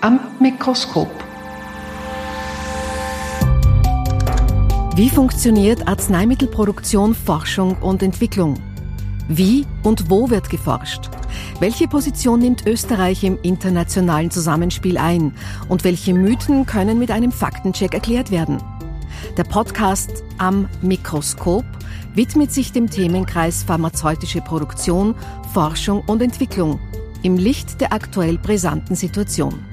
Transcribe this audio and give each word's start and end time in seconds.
am 0.00 0.20
Mikroskop. 0.38 1.10
Wie 4.94 5.10
funktioniert 5.10 5.88
Arzneimittelproduktion, 5.88 7.14
Forschung 7.14 7.76
und 7.78 8.02
Entwicklung? 8.02 8.54
Wie 9.28 9.66
und 9.82 10.08
wo 10.08 10.30
wird 10.30 10.50
geforscht? 10.50 11.10
Welche 11.58 11.88
Position 11.88 12.38
nimmt 12.38 12.66
Österreich 12.66 13.24
im 13.24 13.38
internationalen 13.42 14.30
Zusammenspiel 14.30 14.98
ein? 14.98 15.34
Und 15.68 15.82
welche 15.82 16.14
Mythen 16.14 16.64
können 16.64 16.98
mit 16.98 17.10
einem 17.10 17.32
Faktencheck 17.32 17.92
erklärt 17.92 18.30
werden? 18.30 18.62
Der 19.36 19.44
Podcast 19.44 20.22
Am 20.38 20.68
Mikroskop 20.80 21.64
widmet 22.14 22.52
sich 22.52 22.70
dem 22.70 22.88
Themenkreis 22.88 23.64
pharmazeutische 23.64 24.42
Produktion, 24.42 25.16
Forschung 25.52 26.02
und 26.06 26.22
Entwicklung 26.22 26.78
im 27.22 27.36
Licht 27.36 27.80
der 27.80 27.92
aktuell 27.92 28.38
brisanten 28.38 28.94
Situation. 28.94 29.67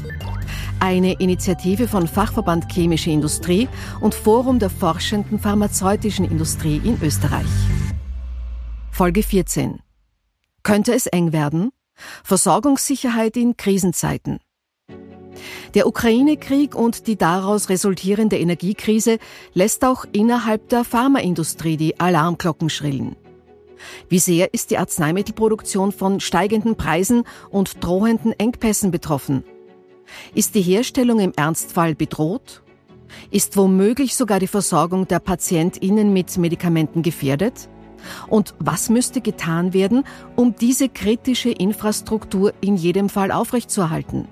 Eine 0.85 1.13
Initiative 1.13 1.87
von 1.87 2.07
Fachverband 2.07 2.71
Chemische 2.71 3.09
Industrie 3.09 3.67
und 4.01 4.13
Forum 4.13 4.59
der 4.59 4.69
forschenden 4.69 5.39
pharmazeutischen 5.39 6.25
Industrie 6.25 6.79
in 6.83 7.01
Österreich. 7.01 7.47
Folge 8.91 9.23
14. 9.23 9.79
Könnte 10.61 10.93
es 10.93 11.07
eng 11.07 11.33
werden? 11.33 11.71
Versorgungssicherheit 12.23 13.35
in 13.35 13.57
Krisenzeiten. 13.57 14.37
Der 15.73 15.87
Ukraine-Krieg 15.87 16.75
und 16.75 17.07
die 17.07 17.15
daraus 17.15 17.69
resultierende 17.69 18.37
Energiekrise 18.37 19.17
lässt 19.55 19.83
auch 19.83 20.05
innerhalb 20.11 20.69
der 20.69 20.83
Pharmaindustrie 20.83 21.77
die 21.77 21.99
Alarmglocken 21.99 22.69
schrillen. 22.69 23.15
Wie 24.07 24.19
sehr 24.19 24.53
ist 24.53 24.69
die 24.69 24.77
Arzneimittelproduktion 24.77 25.91
von 25.91 26.19
steigenden 26.19 26.75
Preisen 26.75 27.23
und 27.49 27.83
drohenden 27.83 28.33
Engpässen 28.33 28.91
betroffen? 28.91 29.43
Ist 30.33 30.55
die 30.55 30.61
Herstellung 30.61 31.19
im 31.19 31.33
Ernstfall 31.35 31.95
bedroht? 31.95 32.61
Ist 33.31 33.57
womöglich 33.57 34.15
sogar 34.15 34.39
die 34.39 34.47
Versorgung 34.47 35.07
der 35.07 35.19
PatientInnen 35.19 36.13
mit 36.13 36.37
Medikamenten 36.37 37.01
gefährdet? 37.01 37.69
Und 38.27 38.53
was 38.59 38.89
müsste 38.89 39.21
getan 39.21 39.73
werden, 39.73 40.03
um 40.35 40.55
diese 40.55 40.89
kritische 40.89 41.49
Infrastruktur 41.49 42.53
in 42.61 42.75
jedem 42.75 43.09
Fall 43.09 43.31
aufrechtzuerhalten? 43.31 44.27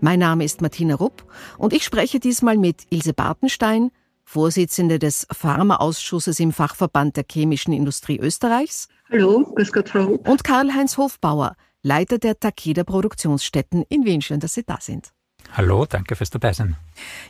Mein 0.00 0.18
Name 0.18 0.44
ist 0.44 0.60
Martina 0.60 0.94
Rupp 0.94 1.24
und 1.56 1.72
ich 1.72 1.84
spreche 1.84 2.20
diesmal 2.20 2.58
mit 2.58 2.82
Ilse 2.90 3.14
Bartenstein, 3.14 3.90
Vorsitzende 4.24 4.98
des 4.98 5.26
Pharmaausschusses 5.30 6.40
im 6.40 6.52
Fachverband 6.52 7.16
der 7.16 7.24
Chemischen 7.30 7.72
Industrie 7.72 8.18
Österreichs. 8.18 8.88
Hallo, 9.10 9.44
grüß 9.54 9.72
Gott, 9.72 9.88
Frau 9.88 10.02
Rupp. 10.02 10.28
Und 10.28 10.42
Karl-Heinz 10.42 10.98
Hofbauer, 10.98 11.54
Leiter 11.86 12.18
der 12.18 12.40
Takeda 12.40 12.82
Produktionsstätten 12.82 13.84
in 13.88 14.04
Wien. 14.04 14.20
Schön, 14.20 14.40
dass 14.40 14.54
Sie 14.54 14.64
da 14.64 14.78
sind. 14.80 15.12
Hallo, 15.52 15.86
danke 15.86 16.16
fürs 16.16 16.30
Dabeisein. 16.30 16.74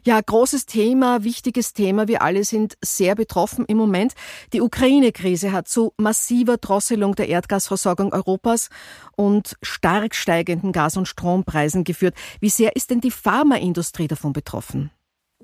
Ja, 0.02 0.18
großes 0.18 0.64
Thema, 0.64 1.24
wichtiges 1.24 1.74
Thema. 1.74 2.08
Wir 2.08 2.22
alle 2.22 2.42
sind 2.42 2.78
sehr 2.82 3.14
betroffen 3.14 3.66
im 3.68 3.76
Moment. 3.76 4.14
Die 4.54 4.62
Ukraine-Krise 4.62 5.52
hat 5.52 5.68
zu 5.68 5.92
massiver 5.98 6.56
Drosselung 6.56 7.14
der 7.14 7.28
Erdgasversorgung 7.28 8.14
Europas 8.14 8.70
und 9.14 9.56
stark 9.60 10.14
steigenden 10.14 10.72
Gas- 10.72 10.96
und 10.96 11.06
Strompreisen 11.06 11.84
geführt. 11.84 12.14
Wie 12.40 12.48
sehr 12.48 12.74
ist 12.76 12.88
denn 12.88 13.02
die 13.02 13.10
Pharmaindustrie 13.10 14.08
davon 14.08 14.32
betroffen? 14.32 14.90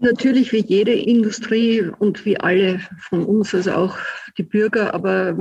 Natürlich 0.01 0.53
wie 0.53 0.65
jede 0.65 0.95
Industrie 0.95 1.83
und 1.99 2.25
wie 2.25 2.41
alle 2.41 2.81
von 3.11 3.27
uns, 3.27 3.55
also 3.55 3.73
auch 3.73 3.99
die 4.39 4.43
Bürger, 4.43 4.95
aber 4.95 5.37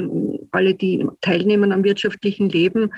alle, 0.52 0.76
die 0.76 1.08
teilnehmen 1.22 1.72
am 1.72 1.86
wirtschaftlichen 1.86 2.50
Leben, 2.50 2.92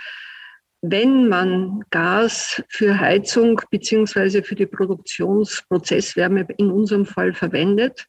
wenn 0.86 1.30
man 1.30 1.86
Gas 1.92 2.62
für 2.68 3.00
Heizung 3.00 3.62
beziehungsweise 3.72 4.44
für 4.44 4.56
die 4.56 4.66
Produktionsprozesswärme 4.66 6.46
in 6.58 6.72
unserem 6.72 7.06
Fall 7.06 7.34
verwendet, 7.34 8.06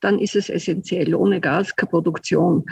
dann 0.00 0.18
ist 0.18 0.36
es 0.36 0.50
essentiell. 0.50 1.14
Ohne 1.14 1.40
Gas 1.40 1.74
keine 1.74 1.88
Produktion. 1.88 2.66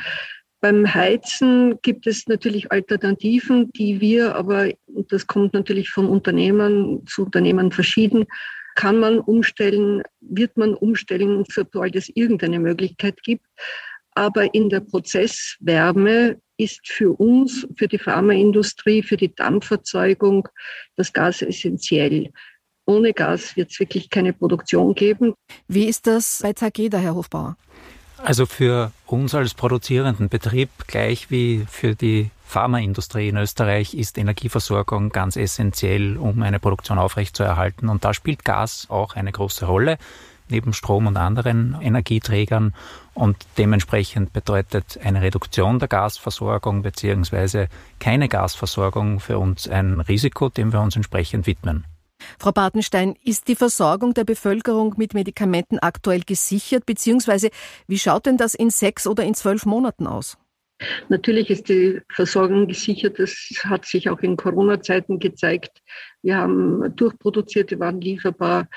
Beim 0.61 0.93
Heizen 0.93 1.78
gibt 1.81 2.06
es 2.06 2.27
natürlich 2.27 2.71
Alternativen, 2.71 3.72
die 3.72 3.99
wir 4.00 4.34
aber, 4.34 4.72
das 5.09 5.27
kommt 5.27 5.55
natürlich 5.55 5.89
von 5.89 6.06
Unternehmen 6.06 7.06
zu 7.06 7.25
Unternehmen 7.25 7.72
verschieden, 7.72 8.27
kann 8.75 8.99
man 8.99 9.21
umstellen, 9.21 10.03
wird 10.21 10.59
man 10.59 10.75
umstellen, 10.75 11.45
sobald 11.50 11.97
es 11.97 12.11
irgendeine 12.15 12.61
Möglichkeit 12.61 13.22
gibt. 13.22 13.47
Aber 14.15 14.53
in 14.55 14.69
der 14.69 14.81
Prozesswärme 14.81 16.37
ist 16.56 16.87
für 16.89 17.12
uns, 17.19 17.67
für 17.77 17.89
die 17.89 17.99
Pharmaindustrie, 17.99 19.03
für 19.03 19.17
die 19.17 19.34
Dampferzeugung 19.34 20.49
das 20.97 21.12
Gas 21.12 21.43
essentiell. 21.43 22.33
Ohne 22.87 23.12
Gas 23.12 23.56
wird 23.56 23.71
es 23.71 23.81
wirklich 23.81 24.11
keine 24.11 24.33
Produktion 24.33 24.95
geben. 24.95 25.34
Wie 25.69 25.87
ist 25.87 26.06
das 26.06 26.41
bei 26.43 26.53
Takeda, 26.53 26.99
Herr 26.99 27.15
Hofbauer? 27.15 27.56
Also 28.19 28.47
für 28.47 28.93
uns 29.06 29.34
als 29.34 29.55
produzierenden 29.55 30.28
Betrieb, 30.28 30.71
gleich 30.87 31.31
wie 31.31 31.66
für 31.69 31.95
die 31.95 32.31
Pharmaindustrie 32.47 33.28
in 33.28 33.37
Österreich, 33.37 33.93
ist 33.93 34.16
Energieversorgung 34.16 35.11
ganz 35.11 35.37
essentiell, 35.37 36.16
um 36.16 36.43
eine 36.43 36.61
Produktion 36.61 36.99
aufrechtzuerhalten. 36.99 37.89
Und 37.89 38.05
da 38.05 38.15
spielt 38.15 38.45
Gas 38.45 38.87
auch 38.89 39.16
eine 39.16 39.33
große 39.33 39.66
Rolle 39.66 39.99
neben 40.51 40.73
Strom 40.73 41.07
und 41.07 41.17
anderen 41.17 41.77
Energieträgern. 41.81 42.75
Und 43.15 43.37
dementsprechend 43.59 44.33
bedeutet 44.33 44.99
eine 45.03 45.23
Reduktion 45.23 45.79
der 45.79 45.89
Gasversorgung 45.89 46.83
beziehungsweise 46.83 47.69
keine 47.99 48.29
Gasversorgung 48.29 49.21
für 49.21 49.39
uns 49.39 49.69
ein 49.69 50.01
Risiko, 50.01 50.49
dem 50.49 50.73
wir 50.73 50.81
uns 50.81 50.97
entsprechend 50.97 51.47
widmen. 51.47 51.84
Frau 52.39 52.53
Bartenstein, 52.53 53.15
ist 53.25 53.49
die 53.49 53.57
Versorgung 53.57 54.15
der 54.15 54.25
Bevölkerung 54.25 54.95
mit 54.97 55.15
Medikamenten 55.15 55.79
aktuell 55.79 56.23
gesichert, 56.23 56.87
beziehungsweise 56.87 57.51
wie 57.87 57.99
schaut 57.99 58.27
denn 58.27 58.37
das 58.37 58.55
in 58.55 58.71
sechs 58.71 59.07
oder 59.07 59.25
in 59.25 59.34
zwölf 59.34 59.67
Monaten 59.67 60.07
aus? 60.07 60.39
Natürlich 61.09 61.49
ist 61.51 61.69
die 61.69 62.01
Versorgung 62.09 62.67
gesichert. 62.67 63.19
Das 63.19 63.33
hat 63.65 63.87
sich 63.87 64.11
auch 64.11 64.21
in 64.21 64.37
Corona-Zeiten 64.37 65.19
gezeigt. 65.19 65.83
Wir 66.23 66.37
haben 66.37 66.95
durchproduzierte 66.97 67.81
Waren 67.81 68.01
lieferbar. 68.01 68.69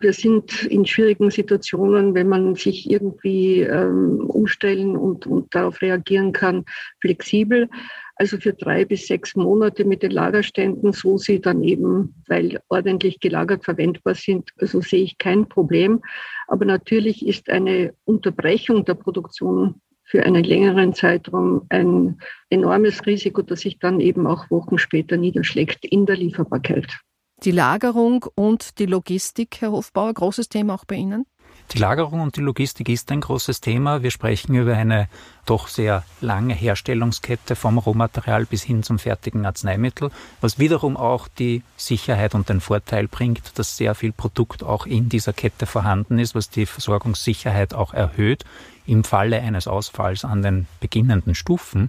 Wir 0.00 0.14
sind 0.14 0.62
in 0.64 0.86
schwierigen 0.86 1.30
Situationen, 1.30 2.14
wenn 2.14 2.28
man 2.28 2.54
sich 2.54 2.90
irgendwie 2.90 3.60
ähm, 3.60 4.20
umstellen 4.28 4.96
und, 4.96 5.26
und 5.26 5.54
darauf 5.54 5.82
reagieren 5.82 6.32
kann, 6.32 6.64
flexibel. 7.02 7.68
Also 8.16 8.38
für 8.38 8.54
drei 8.54 8.86
bis 8.86 9.06
sechs 9.06 9.36
Monate 9.36 9.84
mit 9.84 10.02
den 10.02 10.10
Lagerständen, 10.10 10.92
so 10.92 11.18
sie 11.18 11.40
dann 11.40 11.62
eben, 11.62 12.22
weil 12.28 12.60
ordentlich 12.68 13.20
gelagert 13.20 13.64
verwendbar 13.64 14.14
sind, 14.14 14.50
also 14.58 14.80
sehe 14.80 15.04
ich 15.04 15.18
kein 15.18 15.48
Problem. 15.48 16.00
Aber 16.46 16.64
natürlich 16.64 17.26
ist 17.26 17.50
eine 17.50 17.92
Unterbrechung 18.04 18.86
der 18.86 18.94
Produktion 18.94 19.82
für 20.04 20.24
einen 20.24 20.44
längeren 20.44 20.92
Zeitraum 20.94 21.66
ein 21.68 22.18
enormes 22.48 23.06
Risiko, 23.06 23.42
das 23.42 23.60
sich 23.60 23.78
dann 23.78 24.00
eben 24.00 24.26
auch 24.26 24.50
Wochen 24.50 24.78
später 24.78 25.16
niederschlägt 25.16 25.84
in 25.84 26.04
der 26.04 26.16
Lieferbarkeit. 26.16 26.88
Die 27.42 27.52
Lagerung 27.52 28.26
und 28.34 28.78
die 28.78 28.84
Logistik, 28.84 29.62
Herr 29.62 29.72
Hofbauer, 29.72 30.12
großes 30.12 30.50
Thema 30.50 30.74
auch 30.74 30.84
bei 30.84 30.96
Ihnen? 30.96 31.24
Die 31.72 31.78
Lagerung 31.78 32.20
und 32.20 32.36
die 32.36 32.42
Logistik 32.42 32.90
ist 32.90 33.10
ein 33.10 33.22
großes 33.22 33.62
Thema. 33.62 34.02
Wir 34.02 34.10
sprechen 34.10 34.54
über 34.54 34.76
eine 34.76 35.08
doch 35.46 35.66
sehr 35.68 36.04
lange 36.20 36.52
Herstellungskette 36.52 37.56
vom 37.56 37.78
Rohmaterial 37.78 38.44
bis 38.44 38.62
hin 38.62 38.82
zum 38.82 38.98
fertigen 38.98 39.46
Arzneimittel, 39.46 40.10
was 40.42 40.58
wiederum 40.58 40.98
auch 40.98 41.28
die 41.28 41.62
Sicherheit 41.78 42.34
und 42.34 42.50
den 42.50 42.60
Vorteil 42.60 43.08
bringt, 43.08 43.58
dass 43.58 43.78
sehr 43.78 43.94
viel 43.94 44.12
Produkt 44.12 44.62
auch 44.62 44.84
in 44.84 45.08
dieser 45.08 45.32
Kette 45.32 45.64
vorhanden 45.64 46.18
ist, 46.18 46.34
was 46.34 46.50
die 46.50 46.66
Versorgungssicherheit 46.66 47.72
auch 47.72 47.94
erhöht 47.94 48.44
im 48.86 49.02
Falle 49.02 49.40
eines 49.40 49.66
Ausfalls 49.66 50.26
an 50.26 50.42
den 50.42 50.66
beginnenden 50.80 51.34
Stufen. 51.34 51.88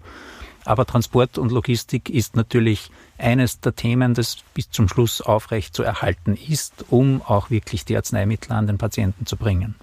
Aber 0.66 0.86
Transport 0.86 1.38
und 1.38 1.52
Logistik 1.52 2.10
ist 2.10 2.36
natürlich 2.36 2.92
eines 3.18 3.60
der 3.60 3.75
Themen, 3.75 4.13
das 4.13 4.38
bis 4.54 4.69
zum 4.69 4.88
Schluss 4.88 5.22
aufrecht 5.22 5.75
zu 5.75 5.84
erhalten 5.84 6.36
ist, 6.36 6.86
um 6.90 7.22
auch 7.22 7.50
wirklich 7.50 7.86
die 7.86 7.96
Arzneimittel 7.96 8.52
an 8.52 8.68
den 8.68 8.78
Patienten 8.78 9.25
zu 9.25 9.38
bringen. 9.38 9.75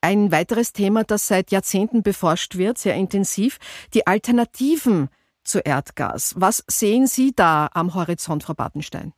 Ein 0.00 0.32
weiteres 0.32 0.72
Thema, 0.72 1.04
das 1.04 1.28
seit 1.28 1.52
Jahrzehnten 1.52 2.02
beforscht 2.02 2.56
wird, 2.56 2.76
sehr 2.76 2.96
intensiv, 2.96 3.58
die 3.94 4.06
Alternativen 4.06 5.08
zu 5.44 5.60
Erdgas. 5.60 6.34
Was 6.36 6.64
sehen 6.66 7.06
Sie 7.06 7.32
da 7.34 7.68
am 7.72 7.94
Horizont, 7.94 8.42
Frau 8.42 8.54
Bartenstein? 8.54 9.12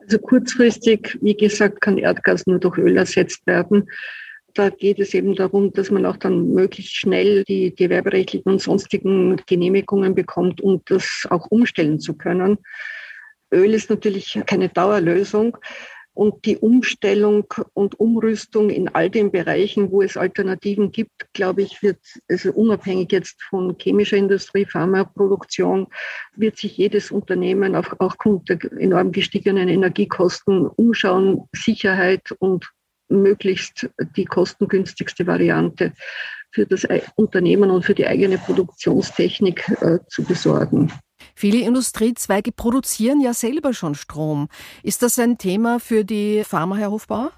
Also 0.00 0.18
kurzfristig, 0.18 1.18
wie 1.20 1.36
gesagt, 1.36 1.80
kann 1.80 1.98
Erdgas 1.98 2.46
nur 2.46 2.58
durch 2.58 2.78
Öl 2.78 2.96
ersetzt 2.96 3.46
werden. 3.46 3.88
Da 4.56 4.70
geht 4.70 4.98
es 5.00 5.12
eben 5.12 5.34
darum, 5.34 5.70
dass 5.74 5.90
man 5.90 6.06
auch 6.06 6.16
dann 6.16 6.54
möglichst 6.54 6.96
schnell 6.96 7.44
die 7.44 7.74
gewerberechtlichen 7.74 8.52
und 8.52 8.62
sonstigen 8.62 9.36
Genehmigungen 9.46 10.14
bekommt, 10.14 10.62
um 10.62 10.80
das 10.86 11.26
auch 11.28 11.46
umstellen 11.50 12.00
zu 12.00 12.14
können. 12.14 12.56
Öl 13.52 13.74
ist 13.74 13.90
natürlich 13.90 14.40
keine 14.46 14.70
Dauerlösung. 14.70 15.58
Und 16.14 16.46
die 16.46 16.56
Umstellung 16.56 17.44
und 17.74 18.00
Umrüstung 18.00 18.70
in 18.70 18.88
all 18.88 19.10
den 19.10 19.30
Bereichen, 19.30 19.92
wo 19.92 20.00
es 20.00 20.16
Alternativen 20.16 20.90
gibt, 20.90 21.30
glaube 21.34 21.60
ich, 21.60 21.82
wird, 21.82 21.98
also 22.26 22.52
unabhängig 22.52 23.12
jetzt 23.12 23.42
von 23.42 23.76
chemischer 23.78 24.16
Industrie, 24.16 24.64
Pharmaproduktion, 24.64 25.88
wird 26.34 26.56
sich 26.56 26.78
jedes 26.78 27.10
Unternehmen 27.10 27.76
auch, 27.76 27.92
aufgrund 27.98 28.48
der 28.48 28.58
enorm 28.80 29.12
gestiegenen 29.12 29.68
Energiekosten 29.68 30.66
umschauen, 30.66 31.46
Sicherheit 31.52 32.32
und 32.38 32.72
möglichst 33.08 33.88
die 34.16 34.24
kostengünstigste 34.24 35.26
Variante 35.26 35.92
für 36.50 36.66
das 36.66 36.86
Unternehmen 37.16 37.70
und 37.70 37.84
für 37.84 37.94
die 37.94 38.06
eigene 38.06 38.38
Produktionstechnik 38.38 39.68
äh, 39.80 39.98
zu 40.08 40.24
besorgen. 40.24 40.92
Viele 41.34 41.60
Industriezweige 41.60 42.52
produzieren 42.52 43.20
ja 43.20 43.34
selber 43.34 43.74
schon 43.74 43.94
Strom. 43.94 44.48
Ist 44.82 45.02
das 45.02 45.18
ein 45.18 45.36
Thema 45.36 45.80
für 45.80 46.04
die 46.04 46.44
Pharma, 46.44 46.76
Herr 46.76 46.90
Hofbauer? 46.90 47.30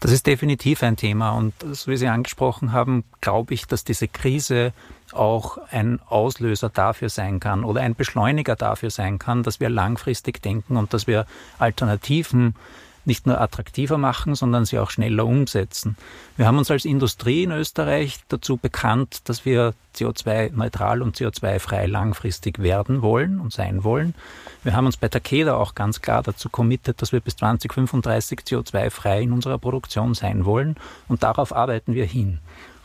Das 0.00 0.10
ist 0.10 0.26
definitiv 0.26 0.82
ein 0.82 0.96
Thema 0.96 1.30
und 1.30 1.54
so 1.72 1.90
wie 1.90 1.96
Sie 1.96 2.08
angesprochen 2.08 2.72
haben, 2.72 3.04
glaube 3.20 3.54
ich, 3.54 3.66
dass 3.66 3.84
diese 3.84 4.08
Krise 4.08 4.72
auch 5.12 5.58
ein 5.70 6.00
Auslöser 6.08 6.70
dafür 6.70 7.08
sein 7.08 7.38
kann 7.38 7.62
oder 7.62 7.82
ein 7.82 7.94
Beschleuniger 7.94 8.56
dafür 8.56 8.90
sein 8.90 9.20
kann, 9.20 9.44
dass 9.44 9.60
wir 9.60 9.68
langfristig 9.68 10.42
denken 10.42 10.76
und 10.76 10.92
dass 10.92 11.06
wir 11.06 11.26
Alternativen 11.58 12.56
nicht 13.04 13.26
nur 13.26 13.40
attraktiver 13.40 13.98
machen, 13.98 14.34
sondern 14.34 14.64
sie 14.64 14.78
auch 14.78 14.90
schneller 14.90 15.26
umsetzen. 15.26 15.96
Wir 16.36 16.46
haben 16.46 16.58
uns 16.58 16.70
als 16.70 16.84
Industrie 16.84 17.42
in 17.42 17.50
Österreich 17.50 18.20
dazu 18.28 18.56
bekannt, 18.56 19.28
dass 19.28 19.44
wir 19.44 19.74
CO2-neutral 19.96 21.02
und 21.02 21.16
CO2-frei 21.16 21.86
langfristig 21.86 22.60
werden 22.60 23.02
wollen 23.02 23.40
und 23.40 23.52
sein 23.52 23.84
wollen. 23.84 24.14
Wir 24.62 24.74
haben 24.74 24.86
uns 24.86 24.96
bei 24.96 25.08
Takeda 25.08 25.56
auch 25.56 25.74
ganz 25.74 26.00
klar 26.00 26.22
dazu 26.22 26.48
committed, 26.48 27.02
dass 27.02 27.12
wir 27.12 27.20
bis 27.20 27.36
2035 27.36 28.40
CO2-frei 28.40 29.22
in 29.22 29.32
unserer 29.32 29.58
Produktion 29.58 30.14
sein 30.14 30.44
wollen 30.44 30.76
und 31.08 31.22
darauf 31.22 31.54
arbeiten 31.54 31.94
wir 31.94 32.06
hin. 32.06 32.38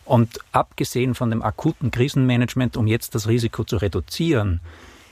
Und 0.04 0.40
abgesehen 0.54 1.16
von 1.16 1.30
dem 1.30 1.42
akuten 1.42 1.92
Krisenmanagement, 1.92 2.78
um 2.78 2.88
jetzt 2.88 3.14
das 3.14 3.28
Risiko 3.28 3.66
zu 3.66 3.78
reduzieren, 3.78 4.62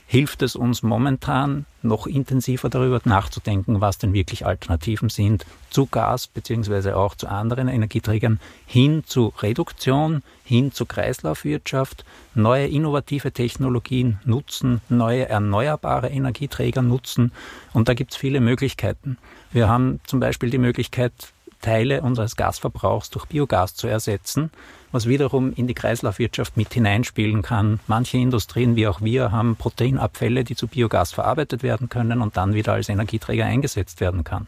hilft 0.07 0.41
es 0.43 0.55
uns 0.55 0.83
momentan 0.83 1.65
noch 1.81 2.07
intensiver 2.07 2.69
darüber 2.69 3.01
nachzudenken, 3.05 3.81
was 3.81 3.97
denn 3.97 4.13
wirklich 4.13 4.45
Alternativen 4.45 5.09
sind 5.09 5.45
zu 5.69 5.87
Gas 5.87 6.27
beziehungsweise 6.27 6.95
auch 6.95 7.15
zu 7.15 7.27
anderen 7.27 7.67
Energieträgern 7.67 8.39
hin 8.65 9.03
zu 9.05 9.33
Reduktion, 9.39 10.23
hin 10.43 10.71
zu 10.71 10.85
Kreislaufwirtschaft, 10.85 12.05
neue 12.33 12.67
innovative 12.67 13.31
Technologien 13.31 14.19
nutzen, 14.25 14.81
neue 14.89 15.27
erneuerbare 15.27 16.09
Energieträger 16.09 16.81
nutzen 16.81 17.31
und 17.73 17.89
da 17.89 17.93
gibt 17.93 18.11
es 18.11 18.17
viele 18.17 18.39
Möglichkeiten. 18.39 19.17
Wir 19.51 19.67
haben 19.69 19.99
zum 20.05 20.19
Beispiel 20.19 20.49
die 20.49 20.57
Möglichkeit, 20.57 21.13
Teile 21.61 22.01
unseres 22.01 22.35
Gasverbrauchs 22.35 23.09
durch 23.09 23.25
Biogas 23.25 23.73
zu 23.73 23.87
ersetzen 23.87 24.51
was 24.95 25.07
wiederum 25.07 25.51
in 25.53 25.67
die 25.67 25.73
Kreislaufwirtschaft 25.73 26.55
mit 26.55 26.73
hineinspielen 26.73 27.41
kann. 27.41 27.81
Manche 27.85 28.17
Industrien, 28.17 28.77
wie 28.77 28.87
auch 28.87 29.01
wir, 29.01 29.31
haben 29.31 29.57
Proteinabfälle, 29.57 30.45
die 30.45 30.55
zu 30.55 30.67
Biogas 30.67 31.11
verarbeitet 31.11 31.63
werden 31.63 31.89
können 31.89 32.21
und 32.21 32.37
dann 32.37 32.53
wieder 32.53 32.73
als 32.73 32.87
Energieträger 32.87 33.45
eingesetzt 33.45 33.99
werden 33.99 34.23
kann. 34.23 34.47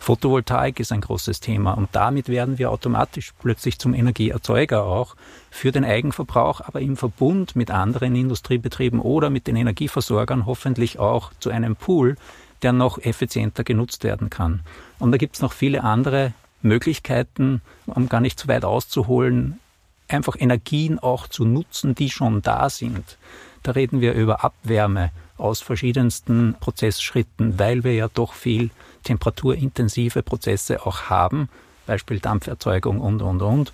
Photovoltaik 0.00 0.80
ist 0.80 0.90
ein 0.90 1.00
großes 1.00 1.38
Thema 1.38 1.72
und 1.72 1.88
damit 1.92 2.28
werden 2.28 2.58
wir 2.58 2.70
automatisch 2.70 3.32
plötzlich 3.40 3.78
zum 3.78 3.94
Energieerzeuger 3.94 4.84
auch 4.84 5.14
für 5.50 5.70
den 5.70 5.84
Eigenverbrauch, 5.84 6.60
aber 6.60 6.80
im 6.80 6.96
Verbund 6.96 7.54
mit 7.54 7.70
anderen 7.70 8.14
Industriebetrieben 8.16 9.00
oder 9.00 9.30
mit 9.30 9.46
den 9.46 9.56
Energieversorgern 9.56 10.46
hoffentlich 10.46 10.98
auch 10.98 11.30
zu 11.38 11.50
einem 11.50 11.76
Pool, 11.76 12.16
der 12.62 12.72
noch 12.72 12.98
effizienter 12.98 13.62
genutzt 13.62 14.02
werden 14.02 14.30
kann. 14.30 14.60
Und 14.98 15.12
da 15.12 15.16
gibt 15.16 15.36
es 15.36 15.42
noch 15.42 15.52
viele 15.52 15.84
andere 15.84 16.34
Möglichkeiten, 16.62 17.62
um 17.86 18.08
gar 18.08 18.20
nicht 18.20 18.38
zu 18.40 18.48
weit 18.48 18.64
auszuholen, 18.64 19.60
einfach 20.08 20.36
Energien 20.38 20.98
auch 20.98 21.28
zu 21.28 21.44
nutzen, 21.44 21.94
die 21.94 22.10
schon 22.10 22.42
da 22.42 22.70
sind. 22.70 23.18
Da 23.62 23.72
reden 23.72 24.00
wir 24.00 24.14
über 24.14 24.44
Abwärme 24.44 25.10
aus 25.36 25.60
verschiedensten 25.60 26.54
Prozessschritten, 26.60 27.58
weil 27.58 27.84
wir 27.84 27.94
ja 27.94 28.08
doch 28.12 28.32
viel 28.32 28.70
temperaturintensive 29.02 30.22
Prozesse 30.22 30.86
auch 30.86 31.02
haben, 31.02 31.48
Beispiel 31.86 32.20
Dampferzeugung 32.20 33.00
und, 33.00 33.22
und, 33.22 33.42
und, 33.42 33.72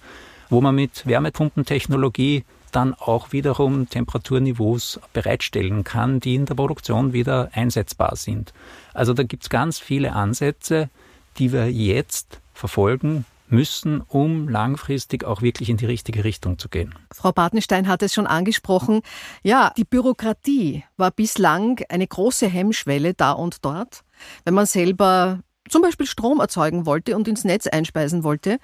wo 0.51 0.61
man 0.61 0.75
mit 0.75 1.07
Wärmepumpentechnologie 1.07 2.45
dann 2.73 2.95
auch 2.95 3.33
wiederum 3.33 3.89
Temperaturniveaus 3.89 5.01
bereitstellen 5.13 5.85
kann, 5.85 6.21
die 6.21 6.35
in 6.35 6.47
der 6.47 6.55
Produktion 6.55 7.13
wieder 7.13 7.51
einsetzbar 7.53 8.17
sind. 8.17 8.53
Also 8.95 9.13
da 9.13 9.23
gibt 9.23 9.45
es 9.45 9.51
ganz 9.51 9.79
viele 9.79 10.13
Ansätze, 10.13 10.89
die 11.39 11.53
wir 11.53 11.71
jetzt 11.71 12.41
verfolgen, 12.55 13.25
müssen, 13.53 14.01
um 14.01 14.49
langfristig 14.49 15.25
auch 15.25 15.43
wirklich 15.43 15.69
in 15.69 15.77
die 15.77 15.87
richtige 15.87 16.25
Richtung 16.25 16.59
zu 16.59 16.69
gehen. 16.69 16.95
Frau 17.13 17.33
Bartenstein 17.33 17.87
hat 17.87 18.03
es 18.03 18.15
schon 18.15 18.27
angesprochen. 18.27 19.03
Ja, 19.43 19.73
die 19.77 19.85
Bürokratie 19.85 20.85
war 20.97 21.11
bislang 21.11 21.81
eine 21.89 22.07
große 22.07 22.49
Hemmschwelle 22.49 23.15
da 23.15 23.33
und 23.33 23.65
dort. 23.65 24.03
Wenn 24.45 24.55
man 24.55 24.67
selber 24.67 25.41
zum 25.69 25.83
Beispiel 25.83 26.07
Strom 26.07 26.41
erzeugen 26.41 26.87
wollte 26.87 27.17
und 27.17 27.29
ins 27.29 27.45
Netz 27.45 27.67
einspeisen 27.67 28.25
wollte. 28.25 28.59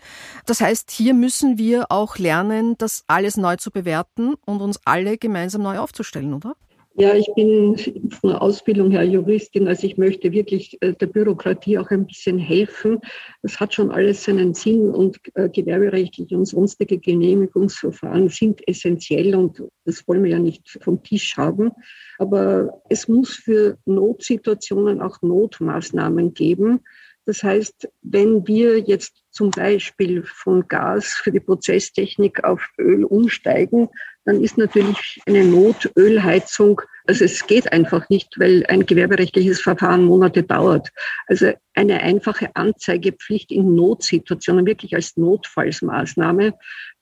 Das 0.46 0.60
heißt, 0.60 0.90
hier 0.90 1.14
müssen 1.14 1.56
wir 1.56 1.90
auch 1.90 2.18
lernen, 2.18 2.76
das 2.76 3.04
alles 3.06 3.36
neu 3.36 3.56
zu 3.56 3.70
bewerten 3.70 4.34
und 4.44 4.60
uns 4.60 4.80
alle 4.84 5.16
gemeinsam 5.16 5.62
neu 5.62 5.78
aufzustellen, 5.78 6.34
oder? 6.34 6.54
Ja, 7.00 7.14
ich 7.14 7.32
bin 7.36 7.78
von 8.10 8.30
der 8.30 8.42
Ausbildung 8.42 8.90
her 8.90 9.04
Juristin, 9.04 9.68
also 9.68 9.86
ich 9.86 9.98
möchte 9.98 10.32
wirklich 10.32 10.76
äh, 10.82 10.94
der 10.94 11.06
Bürokratie 11.06 11.78
auch 11.78 11.88
ein 11.90 12.08
bisschen 12.08 12.40
helfen. 12.40 12.98
Das 13.40 13.60
hat 13.60 13.72
schon 13.72 13.92
alles 13.92 14.24
seinen 14.24 14.52
Sinn 14.52 14.90
und 14.90 15.20
äh, 15.34 15.48
gewerberechtliche 15.48 16.36
und 16.36 16.46
sonstige 16.46 16.98
Genehmigungsverfahren 16.98 18.28
sind 18.30 18.66
essentiell 18.66 19.36
und 19.36 19.62
das 19.84 20.08
wollen 20.08 20.24
wir 20.24 20.32
ja 20.32 20.38
nicht 20.40 20.76
vom 20.82 21.00
Tisch 21.04 21.36
haben. 21.36 21.70
Aber 22.18 22.82
es 22.88 23.06
muss 23.06 23.36
für 23.36 23.78
Notsituationen 23.84 25.00
auch 25.00 25.22
Notmaßnahmen 25.22 26.34
geben. 26.34 26.80
Das 27.26 27.44
heißt, 27.44 27.88
wenn 28.02 28.44
wir 28.48 28.78
jetzt 28.80 29.22
zum 29.30 29.50
Beispiel 29.50 30.24
von 30.24 30.66
Gas 30.66 31.20
für 31.22 31.30
die 31.30 31.40
Prozesstechnik 31.40 32.42
auf 32.42 32.66
Öl 32.78 33.04
umsteigen, 33.04 33.88
dann 34.28 34.44
ist 34.44 34.58
natürlich 34.58 35.22
eine 35.24 35.42
Notölheizung, 35.42 36.82
also 37.06 37.24
es 37.24 37.46
geht 37.46 37.72
einfach 37.72 38.10
nicht, 38.10 38.38
weil 38.38 38.66
ein 38.68 38.84
gewerberechtliches 38.84 39.62
Verfahren 39.62 40.04
Monate 40.04 40.42
dauert. 40.42 40.90
Also 41.28 41.52
eine 41.74 42.02
einfache 42.02 42.54
Anzeigepflicht 42.54 43.50
in 43.50 43.74
Notsituationen, 43.74 44.66
wirklich 44.66 44.94
als 44.94 45.16
Notfallsmaßnahme, 45.16 46.52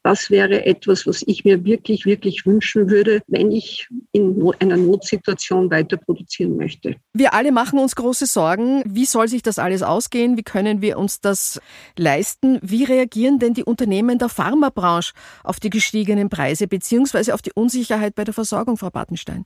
das 0.06 0.30
wäre 0.30 0.64
etwas, 0.64 1.04
was 1.08 1.24
ich 1.26 1.44
mir 1.44 1.64
wirklich, 1.64 2.06
wirklich 2.06 2.46
wünschen 2.46 2.88
würde, 2.88 3.22
wenn 3.26 3.50
ich 3.50 3.88
in 4.12 4.40
einer 4.60 4.76
Notsituation 4.76 5.68
weiter 5.68 5.96
produzieren 5.96 6.56
möchte. 6.56 6.94
Wir 7.12 7.34
alle 7.34 7.50
machen 7.50 7.80
uns 7.80 7.96
große 7.96 8.26
Sorgen. 8.26 8.84
Wie 8.86 9.04
soll 9.04 9.26
sich 9.26 9.42
das 9.42 9.58
alles 9.58 9.82
ausgehen? 9.82 10.36
Wie 10.36 10.44
können 10.44 10.80
wir 10.80 10.96
uns 10.96 11.20
das 11.20 11.60
leisten? 11.98 12.60
Wie 12.62 12.84
reagieren 12.84 13.40
denn 13.40 13.54
die 13.54 13.64
Unternehmen 13.64 14.18
der 14.18 14.28
Pharmabranche 14.28 15.12
auf 15.42 15.58
die 15.58 15.70
gestiegenen 15.70 16.28
Preise 16.28 16.68
beziehungsweise 16.68 17.34
auf 17.34 17.42
die 17.42 17.52
Unsicherheit 17.52 18.14
bei 18.14 18.22
der 18.22 18.34
Versorgung, 18.34 18.76
Frau 18.76 18.90
Bartenstein? 18.90 19.44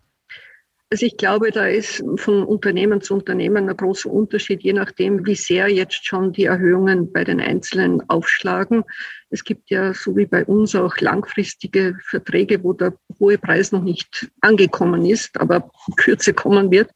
Also 0.93 1.07
ich 1.07 1.17
glaube, 1.17 1.53
da 1.53 1.67
ist 1.67 2.03
von 2.17 2.43
Unternehmen 2.43 3.01
zu 3.01 3.15
Unternehmen 3.15 3.69
ein 3.69 3.77
großer 3.77 4.11
Unterschied, 4.11 4.65
je 4.65 4.73
nachdem, 4.73 5.25
wie 5.25 5.37
sehr 5.37 5.69
jetzt 5.69 6.05
schon 6.05 6.33
die 6.33 6.47
Erhöhungen 6.47 7.13
bei 7.13 7.23
den 7.23 7.41
Einzelnen 7.41 8.03
aufschlagen. 8.11 8.83
Es 9.31 9.45
gibt 9.45 9.71
ja, 9.71 9.95
so 9.95 10.17
wie 10.17 10.27
bei 10.27 10.45
uns, 10.45 10.75
auch 10.75 10.97
langfristige 10.97 11.97
Verträge, 12.03 12.65
wo 12.65 12.73
der 12.73 12.95
hohe 13.21 13.39
Preis 13.39 13.71
noch 13.71 13.85
nicht 13.85 14.33
angekommen 14.41 15.07
ist, 15.07 15.41
aber 15.41 15.71
Kürze 15.97 16.35
kommen 16.35 16.73
wird. 16.73 16.91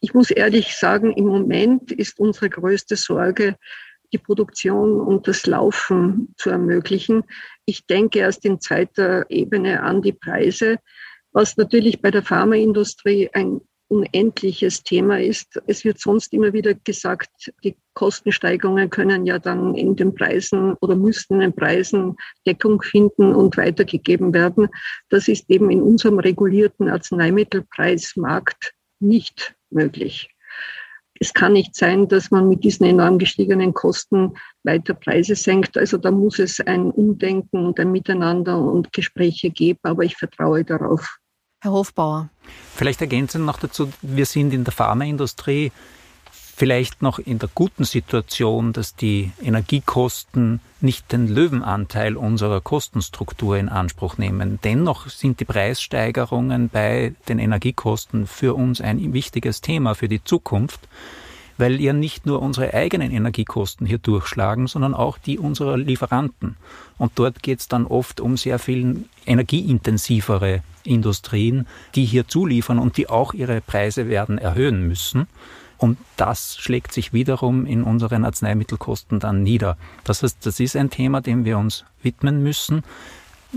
Ich 0.00 0.14
muss 0.14 0.30
ehrlich 0.30 0.74
sagen, 0.74 1.12
im 1.12 1.26
Moment 1.26 1.92
ist 1.92 2.18
unsere 2.18 2.48
größte 2.48 2.96
Sorge, 2.96 3.56
die 4.14 4.18
Produktion 4.18 4.98
und 4.98 5.28
das 5.28 5.44
Laufen 5.44 6.32
zu 6.38 6.48
ermöglichen. 6.48 7.22
Ich 7.66 7.84
denke 7.84 8.20
erst 8.20 8.46
in 8.46 8.62
zweiter 8.62 9.26
Ebene 9.28 9.82
an 9.82 10.00
die 10.00 10.14
Preise 10.14 10.78
was 11.36 11.58
natürlich 11.58 12.00
bei 12.00 12.10
der 12.10 12.22
Pharmaindustrie 12.22 13.28
ein 13.34 13.60
unendliches 13.88 14.82
Thema 14.82 15.20
ist. 15.20 15.60
Es 15.66 15.84
wird 15.84 16.00
sonst 16.00 16.32
immer 16.32 16.54
wieder 16.54 16.72
gesagt, 16.72 17.52
die 17.62 17.76
Kostensteigerungen 17.92 18.88
können 18.88 19.26
ja 19.26 19.38
dann 19.38 19.74
in 19.74 19.96
den 19.96 20.14
Preisen 20.14 20.72
oder 20.80 20.96
müssten 20.96 21.34
in 21.34 21.40
den 21.40 21.52
Preisen 21.54 22.16
Deckung 22.46 22.80
finden 22.80 23.34
und 23.34 23.58
weitergegeben 23.58 24.32
werden. 24.32 24.68
Das 25.10 25.28
ist 25.28 25.50
eben 25.50 25.70
in 25.70 25.82
unserem 25.82 26.18
regulierten 26.18 26.88
Arzneimittelpreismarkt 26.88 28.72
nicht 28.98 29.54
möglich. 29.68 30.30
Es 31.20 31.34
kann 31.34 31.52
nicht 31.52 31.76
sein, 31.76 32.08
dass 32.08 32.30
man 32.30 32.48
mit 32.48 32.64
diesen 32.64 32.86
enorm 32.86 33.18
gestiegenen 33.18 33.74
Kosten 33.74 34.32
weiter 34.62 34.94
Preise 34.94 35.34
senkt. 35.34 35.76
Also 35.76 35.98
da 35.98 36.10
muss 36.10 36.38
es 36.38 36.60
ein 36.60 36.90
Umdenken 36.90 37.66
und 37.66 37.78
ein 37.78 37.92
Miteinander 37.92 38.58
und 38.58 38.90
Gespräche 38.94 39.50
geben, 39.50 39.80
aber 39.82 40.02
ich 40.02 40.16
vertraue 40.16 40.64
darauf. 40.64 41.18
Herr 41.60 41.72
Hofbauer. 41.72 42.28
Vielleicht 42.74 43.00
ergänzen 43.00 43.44
noch 43.44 43.58
dazu, 43.58 43.92
wir 44.02 44.26
sind 44.26 44.52
in 44.52 44.64
der 44.64 44.72
Pharmaindustrie 44.72 45.72
vielleicht 46.56 47.02
noch 47.02 47.18
in 47.18 47.38
der 47.38 47.50
guten 47.54 47.84
Situation, 47.84 48.72
dass 48.72 48.96
die 48.96 49.30
Energiekosten 49.42 50.60
nicht 50.80 51.12
den 51.12 51.28
Löwenanteil 51.28 52.16
unserer 52.16 52.62
Kostenstruktur 52.62 53.58
in 53.58 53.68
Anspruch 53.68 54.16
nehmen. 54.16 54.58
Dennoch 54.64 55.08
sind 55.10 55.38
die 55.40 55.44
Preissteigerungen 55.44 56.70
bei 56.70 57.14
den 57.28 57.38
Energiekosten 57.38 58.26
für 58.26 58.54
uns 58.54 58.80
ein 58.80 59.12
wichtiges 59.12 59.60
Thema 59.60 59.94
für 59.94 60.08
die 60.08 60.24
Zukunft, 60.24 60.88
weil 61.58 61.80
ja 61.80 61.92
nicht 61.92 62.26
nur 62.26 62.42
unsere 62.42 62.74
eigenen 62.74 63.10
Energiekosten 63.10 63.86
hier 63.86 63.98
durchschlagen, 63.98 64.66
sondern 64.66 64.94
auch 64.94 65.18
die 65.18 65.38
unserer 65.38 65.76
Lieferanten. 65.76 66.56
Und 66.98 67.12
dort 67.16 67.42
geht 67.42 67.60
es 67.60 67.68
dann 67.68 67.86
oft 67.86 68.20
um 68.20 68.36
sehr 68.36 68.58
viel 68.58 69.04
energieintensivere 69.26 70.62
Industrien, 70.84 71.66
die 71.94 72.04
hier 72.04 72.28
zuliefern 72.28 72.78
und 72.78 72.96
die 72.96 73.08
auch 73.08 73.34
ihre 73.34 73.60
Preise 73.60 74.08
werden 74.08 74.38
erhöhen 74.38 74.86
müssen. 74.86 75.26
Und 75.78 75.98
das 76.16 76.56
schlägt 76.56 76.92
sich 76.92 77.12
wiederum 77.12 77.66
in 77.66 77.82
unseren 77.82 78.24
Arzneimittelkosten 78.24 79.20
dann 79.20 79.42
nieder. 79.42 79.76
Das 80.04 80.22
heißt, 80.22 80.46
das 80.46 80.58
ist 80.58 80.76
ein 80.76 80.90
Thema, 80.90 81.20
dem 81.20 81.44
wir 81.44 81.58
uns 81.58 81.84
widmen 82.02 82.42
müssen. 82.42 82.82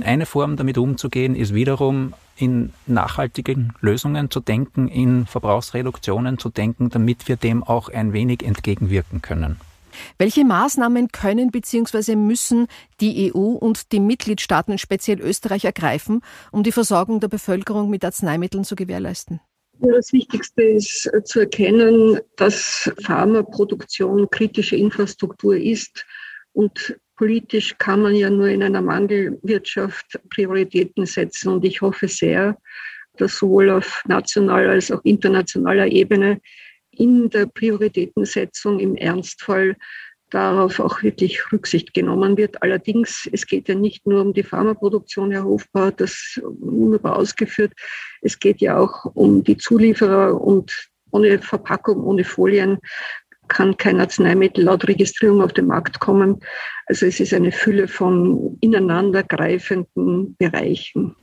Eine 0.01 0.25
Form, 0.25 0.57
damit 0.57 0.77
umzugehen, 0.77 1.35
ist 1.35 1.53
wiederum 1.53 2.13
in 2.39 2.73
nachhaltigen 2.87 3.73
Lösungen 3.81 4.31
zu 4.31 4.39
denken, 4.39 4.87
in 4.87 5.25
Verbrauchsreduktionen 5.25 6.37
zu 6.37 6.49
denken, 6.49 6.89
damit 6.89 7.27
wir 7.27 7.35
dem 7.35 7.63
auch 7.63 7.89
ein 7.89 8.13
wenig 8.13 8.43
entgegenwirken 8.43 9.21
können. 9.21 9.59
Welche 10.17 10.45
Maßnahmen 10.45 11.09
können 11.09 11.51
bzw. 11.51 12.15
müssen 12.15 12.67
die 13.01 13.33
EU 13.33 13.39
und 13.39 13.91
die 13.91 13.99
Mitgliedstaaten, 13.99 14.77
speziell 14.77 15.19
Österreich, 15.19 15.65
ergreifen, 15.65 16.21
um 16.51 16.63
die 16.63 16.71
Versorgung 16.71 17.19
der 17.19 17.27
Bevölkerung 17.27 17.89
mit 17.89 18.05
Arzneimitteln 18.05 18.63
zu 18.63 18.75
gewährleisten? 18.75 19.41
Das 19.79 20.11
Wichtigste 20.11 20.61
ist 20.61 21.09
äh, 21.13 21.23
zu 21.23 21.41
erkennen, 21.41 22.19
dass 22.35 22.91
Pharmaproduktion 23.03 24.29
kritische 24.29 24.75
Infrastruktur 24.75 25.55
ist 25.55 26.05
und 26.51 26.99
politisch 27.19 27.77
kann 27.77 28.01
man 28.01 28.15
ja 28.15 28.29
nur 28.29 28.47
in 28.47 28.63
einer 28.63 28.81
Mangelwirtschaft 28.81 30.17
Prioritäten 30.29 31.05
setzen. 31.05 31.49
Und 31.49 31.65
ich 31.65 31.81
hoffe 31.81 32.07
sehr, 32.07 32.57
dass 33.17 33.35
sowohl 33.35 33.69
auf 33.71 34.01
nationaler 34.07 34.69
als 34.69 34.89
auch 34.89 35.01
internationaler 35.03 35.87
Ebene 35.87 36.39
in 36.91 37.29
der 37.29 37.45
Prioritätensetzung 37.45 38.79
im 38.79 38.95
Ernstfall 38.95 39.75
darauf 40.29 40.79
auch 40.79 41.03
wirklich 41.03 41.51
Rücksicht 41.51 41.93
genommen 41.93 42.37
wird. 42.37 42.63
Allerdings, 42.63 43.27
es 43.33 43.45
geht 43.45 43.67
ja 43.67 43.75
nicht 43.75 44.07
nur 44.07 44.21
um 44.21 44.33
die 44.33 44.43
Pharmaproduktion, 44.43 45.31
Herr 45.31 45.43
Hofbauer, 45.43 45.91
das 45.91 46.39
wunderbar 46.41 47.17
ausgeführt. 47.17 47.73
Es 48.21 48.39
geht 48.39 48.61
ja 48.61 48.77
auch 48.77 49.03
um 49.13 49.43
die 49.43 49.57
Zulieferer 49.57 50.39
und 50.39 50.89
ohne 51.11 51.39
Verpackung, 51.39 52.01
ohne 52.01 52.23
Folien 52.23 52.77
kann 53.49 53.75
kein 53.77 53.99
Arzneimittel 53.99 54.63
laut 54.63 54.87
Registrierung 54.87 55.41
auf 55.41 55.53
den 55.53 55.67
Markt 55.67 55.99
kommen. 55.99 56.39
Also 56.85 57.05
es 57.05 57.19
ist 57.19 57.33
eine 57.33 57.51
Fülle 57.51 57.87
von 57.87 58.57
ineinandergreifenden 58.61 60.35
Bereichen. 60.37 61.15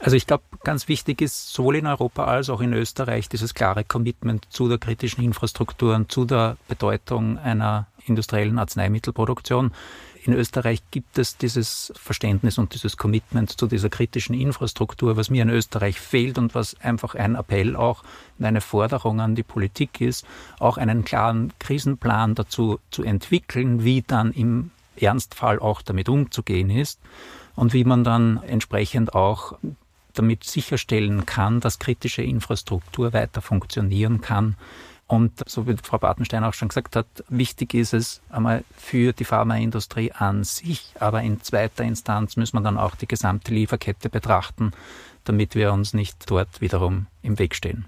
Also 0.00 0.16
ich 0.16 0.26
glaube, 0.26 0.44
ganz 0.62 0.88
wichtig 0.88 1.20
ist 1.20 1.52
sowohl 1.52 1.76
in 1.76 1.86
Europa 1.86 2.24
als 2.24 2.50
auch 2.50 2.60
in 2.60 2.72
Österreich 2.72 3.28
dieses 3.28 3.54
klare 3.54 3.82
Commitment 3.82 4.44
zu 4.50 4.68
der 4.68 4.78
kritischen 4.78 5.24
Infrastruktur 5.24 5.96
und 5.96 6.12
zu 6.12 6.24
der 6.24 6.56
Bedeutung 6.68 7.38
einer 7.38 7.88
industriellen 8.08 8.58
Arzneimittelproduktion. 8.58 9.72
In 10.24 10.32
Österreich 10.34 10.82
gibt 10.90 11.16
es 11.18 11.36
dieses 11.36 11.92
Verständnis 11.96 12.58
und 12.58 12.74
dieses 12.74 12.96
Commitment 12.96 13.50
zu 13.50 13.66
dieser 13.66 13.88
kritischen 13.88 14.34
Infrastruktur, 14.34 15.16
was 15.16 15.30
mir 15.30 15.42
in 15.42 15.50
Österreich 15.50 16.00
fehlt 16.00 16.38
und 16.38 16.54
was 16.54 16.78
einfach 16.80 17.14
ein 17.14 17.34
Appell 17.34 17.76
auch 17.76 18.02
eine 18.40 18.60
Forderung 18.60 19.20
an 19.20 19.34
die 19.34 19.42
Politik 19.42 20.00
ist, 20.00 20.26
auch 20.58 20.76
einen 20.76 21.04
klaren 21.04 21.52
Krisenplan 21.58 22.34
dazu 22.34 22.80
zu 22.90 23.04
entwickeln, 23.04 23.84
wie 23.84 24.02
dann 24.02 24.32
im 24.32 24.70
Ernstfall 24.96 25.60
auch 25.60 25.82
damit 25.82 26.08
umzugehen 26.08 26.70
ist 26.70 27.00
und 27.54 27.72
wie 27.72 27.84
man 27.84 28.04
dann 28.04 28.42
entsprechend 28.42 29.14
auch 29.14 29.56
damit 30.14 30.44
sicherstellen 30.44 31.26
kann, 31.26 31.60
dass 31.60 31.78
kritische 31.78 32.22
Infrastruktur 32.22 33.12
weiter 33.12 33.40
funktionieren 33.40 34.20
kann. 34.20 34.56
Und 35.08 35.42
so 35.48 35.66
wie 35.66 35.74
Frau 35.82 35.96
Bartenstein 35.96 36.44
auch 36.44 36.52
schon 36.52 36.68
gesagt 36.68 36.94
hat, 36.94 37.06
wichtig 37.30 37.72
ist 37.72 37.94
es 37.94 38.20
einmal 38.28 38.62
für 38.76 39.14
die 39.14 39.24
Pharmaindustrie 39.24 40.12
an 40.12 40.44
sich, 40.44 40.92
aber 41.00 41.22
in 41.22 41.40
zweiter 41.40 41.82
Instanz 41.82 42.36
müssen 42.36 42.56
wir 42.56 42.60
dann 42.60 42.76
auch 42.76 42.94
die 42.94 43.08
gesamte 43.08 43.54
Lieferkette 43.54 44.10
betrachten, 44.10 44.72
damit 45.24 45.54
wir 45.54 45.72
uns 45.72 45.94
nicht 45.94 46.30
dort 46.30 46.60
wiederum 46.60 47.06
im 47.22 47.38
Weg 47.38 47.54
stehen. 47.54 47.86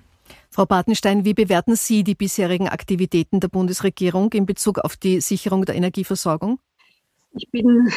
Frau 0.48 0.64
Bartenstein, 0.64 1.26
wie 1.26 1.34
bewerten 1.34 1.76
Sie 1.76 2.04
die 2.04 2.14
bisherigen 2.14 2.68
Aktivitäten 2.68 3.38
der 3.38 3.48
Bundesregierung 3.48 4.32
in 4.32 4.46
Bezug 4.46 4.78
auf 4.78 4.96
die 4.96 5.20
Sicherung 5.20 5.66
der 5.66 5.74
Energieversorgung? 5.74 6.58
Ich 7.34 7.48
bin 7.50 7.92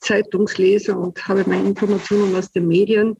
Zeitungsleser 0.00 0.98
und 0.98 1.26
habe 1.28 1.44
meine 1.46 1.68
Informationen 1.68 2.34
aus 2.34 2.50
den 2.50 2.66
Medien. 2.66 3.16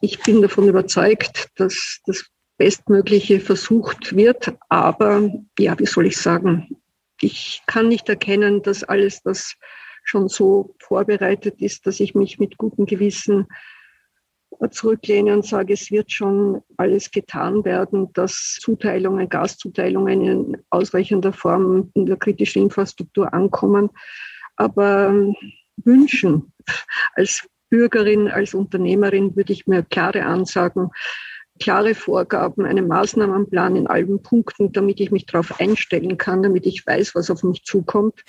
Ich 0.00 0.20
bin 0.20 0.42
davon 0.42 0.68
überzeugt, 0.68 1.48
dass 1.56 2.00
das 2.04 2.26
Bestmögliche 2.56 3.40
versucht 3.40 4.16
wird. 4.16 4.54
Aber 4.68 5.30
ja, 5.58 5.78
wie 5.78 5.86
soll 5.86 6.06
ich 6.06 6.16
sagen, 6.16 6.76
ich 7.20 7.62
kann 7.66 7.88
nicht 7.88 8.08
erkennen, 8.08 8.62
dass 8.62 8.84
alles 8.84 9.22
das 9.22 9.56
schon 10.04 10.28
so 10.28 10.74
vorbereitet 10.78 11.60
ist, 11.60 11.86
dass 11.86 12.00
ich 12.00 12.14
mich 12.14 12.38
mit 12.38 12.56
gutem 12.58 12.86
Gewissen 12.86 13.46
zurücklehne 14.70 15.34
und 15.34 15.44
sage, 15.44 15.74
es 15.74 15.90
wird 15.90 16.10
schon 16.12 16.62
alles 16.76 17.10
getan 17.10 17.64
werden, 17.64 18.12
dass 18.12 18.58
Zuteilungen, 18.60 19.28
Gaszuteilungen 19.28 20.20
in 20.22 20.56
ausreichender 20.70 21.32
Form 21.32 21.90
in 21.94 22.06
der 22.06 22.16
kritischen 22.16 22.62
Infrastruktur 22.62 23.34
ankommen. 23.34 23.90
Aber 24.56 25.12
wünschen 25.76 26.52
als 27.14 27.46
Bürgerin, 27.68 28.28
als 28.28 28.54
Unternehmerin 28.54 29.36
würde 29.36 29.52
ich 29.52 29.66
mir 29.66 29.82
klare 29.82 30.24
Ansagen, 30.24 30.90
klare 31.58 31.94
Vorgaben, 31.94 32.64
einen 32.64 32.88
Maßnahmenplan 32.88 33.76
in 33.76 33.86
allen 33.86 34.22
Punkten, 34.22 34.72
damit 34.72 35.00
ich 35.00 35.10
mich 35.10 35.26
darauf 35.26 35.60
einstellen 35.60 36.18
kann, 36.18 36.42
damit 36.42 36.66
ich 36.66 36.86
weiß, 36.86 37.14
was 37.14 37.30
auf 37.30 37.42
mich 37.42 37.64
zukommt. 37.64 38.22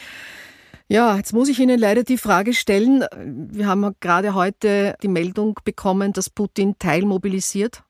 Ja, 0.90 1.18
jetzt 1.18 1.34
muss 1.34 1.50
ich 1.50 1.60
Ihnen 1.60 1.80
leider 1.80 2.04
die 2.04 2.18
Frage 2.18 2.54
stellen. 2.54 3.04
Wir 3.14 3.68
haben 3.68 3.94
gerade 4.00 4.34
heute 4.34 4.96
die 5.04 5.10
Meldung 5.10 5.60
bekommen, 5.66 6.14
dass 6.14 6.30
Putin 6.30 6.76
teilmobilisiert. 6.80 7.84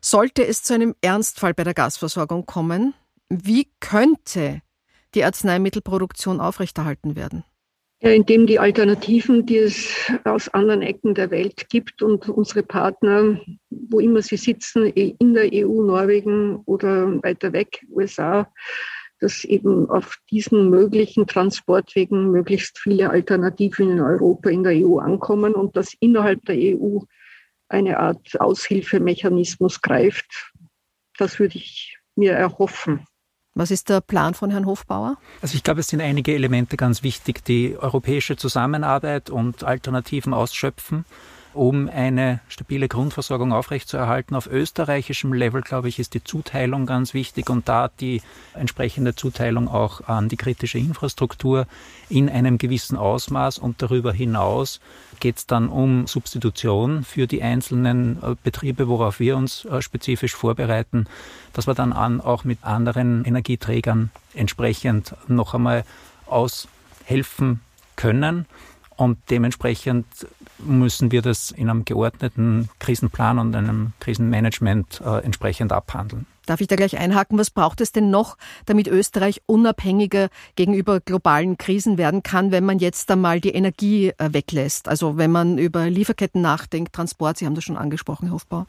Sollte 0.00 0.46
es 0.46 0.62
zu 0.62 0.74
einem 0.74 0.94
Ernstfall 1.00 1.54
bei 1.54 1.64
der 1.64 1.74
Gasversorgung 1.74 2.46
kommen, 2.46 2.94
wie 3.28 3.68
könnte 3.80 4.62
die 5.14 5.24
Arzneimittelproduktion 5.24 6.40
aufrechterhalten 6.40 7.16
werden? 7.16 7.44
Indem 8.00 8.46
die 8.46 8.58
Alternativen, 8.58 9.44
die 9.44 9.58
es 9.58 10.10
aus 10.24 10.48
anderen 10.48 10.82
Ecken 10.82 11.14
der 11.14 11.30
Welt 11.30 11.68
gibt 11.68 12.02
und 12.02 12.28
unsere 12.28 12.62
Partner, 12.62 13.38
wo 13.68 14.00
immer 14.00 14.22
sie 14.22 14.38
sitzen, 14.38 14.86
in 14.86 15.34
der 15.34 15.50
EU, 15.52 15.82
Norwegen 15.82 16.56
oder 16.64 17.22
weiter 17.22 17.52
weg, 17.52 17.84
USA, 17.90 18.50
dass 19.20 19.44
eben 19.44 19.90
auf 19.90 20.16
diesen 20.30 20.70
möglichen 20.70 21.26
Transportwegen 21.26 22.30
möglichst 22.30 22.78
viele 22.78 23.10
Alternativen 23.10 23.90
in 23.90 24.00
Europa, 24.00 24.48
in 24.48 24.62
der 24.62 24.72
EU 24.72 24.98
ankommen 24.98 25.52
und 25.54 25.76
dass 25.76 25.94
innerhalb 26.00 26.42
der 26.46 26.56
EU 26.56 27.00
eine 27.68 27.98
Art 27.98 28.40
Aushilfemechanismus 28.40 29.82
greift. 29.82 30.52
Das 31.18 31.38
würde 31.38 31.58
ich 31.58 31.98
mir 32.16 32.32
erhoffen. 32.32 33.04
Was 33.54 33.70
ist 33.70 33.88
der 33.88 34.00
Plan 34.00 34.34
von 34.34 34.50
Herrn 34.50 34.66
Hofbauer? 34.66 35.16
Also 35.42 35.56
ich 35.56 35.64
glaube, 35.64 35.80
es 35.80 35.88
sind 35.88 36.00
einige 36.00 36.34
Elemente 36.34 36.76
ganz 36.76 37.02
wichtig, 37.02 37.44
die 37.44 37.76
europäische 37.76 38.36
Zusammenarbeit 38.36 39.28
und 39.28 39.64
Alternativen 39.64 40.32
ausschöpfen 40.34 41.04
um 41.52 41.88
eine 41.88 42.40
stabile 42.48 42.88
Grundversorgung 42.88 43.52
aufrechtzuerhalten. 43.52 44.34
Auf 44.34 44.46
österreichischem 44.46 45.32
Level, 45.32 45.62
glaube 45.62 45.88
ich, 45.88 45.98
ist 45.98 46.14
die 46.14 46.22
Zuteilung 46.22 46.86
ganz 46.86 47.14
wichtig 47.14 47.50
und 47.50 47.68
da 47.68 47.88
die 47.88 48.22
entsprechende 48.54 49.14
Zuteilung 49.14 49.68
auch 49.68 50.02
an 50.08 50.28
die 50.28 50.36
kritische 50.36 50.78
Infrastruktur 50.78 51.66
in 52.08 52.28
einem 52.28 52.58
gewissen 52.58 52.96
Ausmaß 52.96 53.58
und 53.58 53.82
darüber 53.82 54.12
hinaus 54.12 54.80
geht 55.18 55.38
es 55.38 55.46
dann 55.46 55.68
um 55.68 56.06
Substitution 56.06 57.04
für 57.04 57.26
die 57.26 57.42
einzelnen 57.42 58.22
äh, 58.22 58.34
Betriebe, 58.42 58.88
worauf 58.88 59.20
wir 59.20 59.36
uns 59.36 59.64
äh, 59.64 59.82
spezifisch 59.82 60.34
vorbereiten, 60.34 61.06
dass 61.52 61.66
wir 61.66 61.74
dann 61.74 61.92
an, 61.92 62.20
auch 62.20 62.44
mit 62.44 62.64
anderen 62.64 63.24
Energieträgern 63.24 64.10
entsprechend 64.34 65.14
noch 65.28 65.54
einmal 65.54 65.84
aushelfen 66.26 67.60
können. 67.96 68.46
Und 69.00 69.16
dementsprechend 69.30 70.04
müssen 70.58 71.10
wir 71.10 71.22
das 71.22 71.52
in 71.52 71.70
einem 71.70 71.86
geordneten 71.86 72.68
Krisenplan 72.80 73.38
und 73.38 73.56
einem 73.56 73.94
Krisenmanagement 73.98 75.00
äh, 75.02 75.24
entsprechend 75.24 75.72
abhandeln. 75.72 76.26
Darf 76.44 76.60
ich 76.60 76.66
da 76.66 76.76
gleich 76.76 76.98
einhaken? 76.98 77.38
Was 77.38 77.48
braucht 77.48 77.80
es 77.80 77.92
denn 77.92 78.10
noch, 78.10 78.36
damit 78.66 78.88
Österreich 78.88 79.40
unabhängiger 79.46 80.28
gegenüber 80.54 81.00
globalen 81.00 81.56
Krisen 81.56 81.96
werden 81.96 82.22
kann, 82.22 82.50
wenn 82.50 82.66
man 82.66 82.78
jetzt 82.78 83.10
einmal 83.10 83.40
die 83.40 83.54
Energie 83.54 84.10
äh, 84.18 84.34
weglässt? 84.34 84.86
Also 84.86 85.16
wenn 85.16 85.30
man 85.30 85.56
über 85.56 85.88
Lieferketten 85.88 86.42
nachdenkt, 86.42 86.92
Transport, 86.92 87.38
Sie 87.38 87.46
haben 87.46 87.54
das 87.54 87.64
schon 87.64 87.78
angesprochen, 87.78 88.26
Herr 88.26 88.34
Hofbau. 88.34 88.66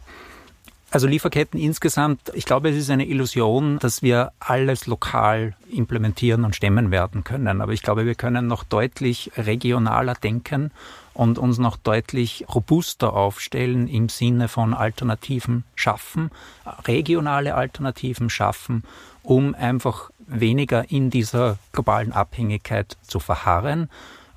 Also 0.94 1.08
Lieferketten 1.08 1.58
insgesamt, 1.58 2.34
ich 2.34 2.44
glaube, 2.44 2.70
es 2.70 2.76
ist 2.76 2.90
eine 2.90 3.08
Illusion, 3.08 3.80
dass 3.80 4.02
wir 4.02 4.34
alles 4.40 4.88
lokal 4.88 5.56
implementieren 5.72 6.44
und 6.44 6.54
stemmen 6.54 6.92
werden 6.92 7.24
können. 7.24 7.62
Aber 7.62 7.72
ich 7.72 7.82
glaube, 7.82 8.06
wir 8.06 8.16
können 8.16 8.48
noch 8.48 8.66
deutlich 8.66 9.32
regionaler 9.38 10.16
denken 10.16 10.72
und 11.14 11.38
uns 11.38 11.60
noch 11.60 11.78
deutlich 11.78 12.46
robuster 12.54 13.14
aufstellen 13.14 13.88
im 13.88 14.10
Sinne 14.10 14.50
von 14.50 14.74
Alternativen 14.74 15.64
schaffen, 15.76 16.30
regionale 16.86 17.56
Alternativen 17.56 18.30
schaffen, 18.30 18.84
um 19.24 19.56
einfach 19.56 20.10
weniger 20.28 20.92
in 20.92 21.10
dieser 21.10 21.58
globalen 21.72 22.12
Abhängigkeit 22.12 22.98
zu 23.04 23.22
verharren 23.22 23.90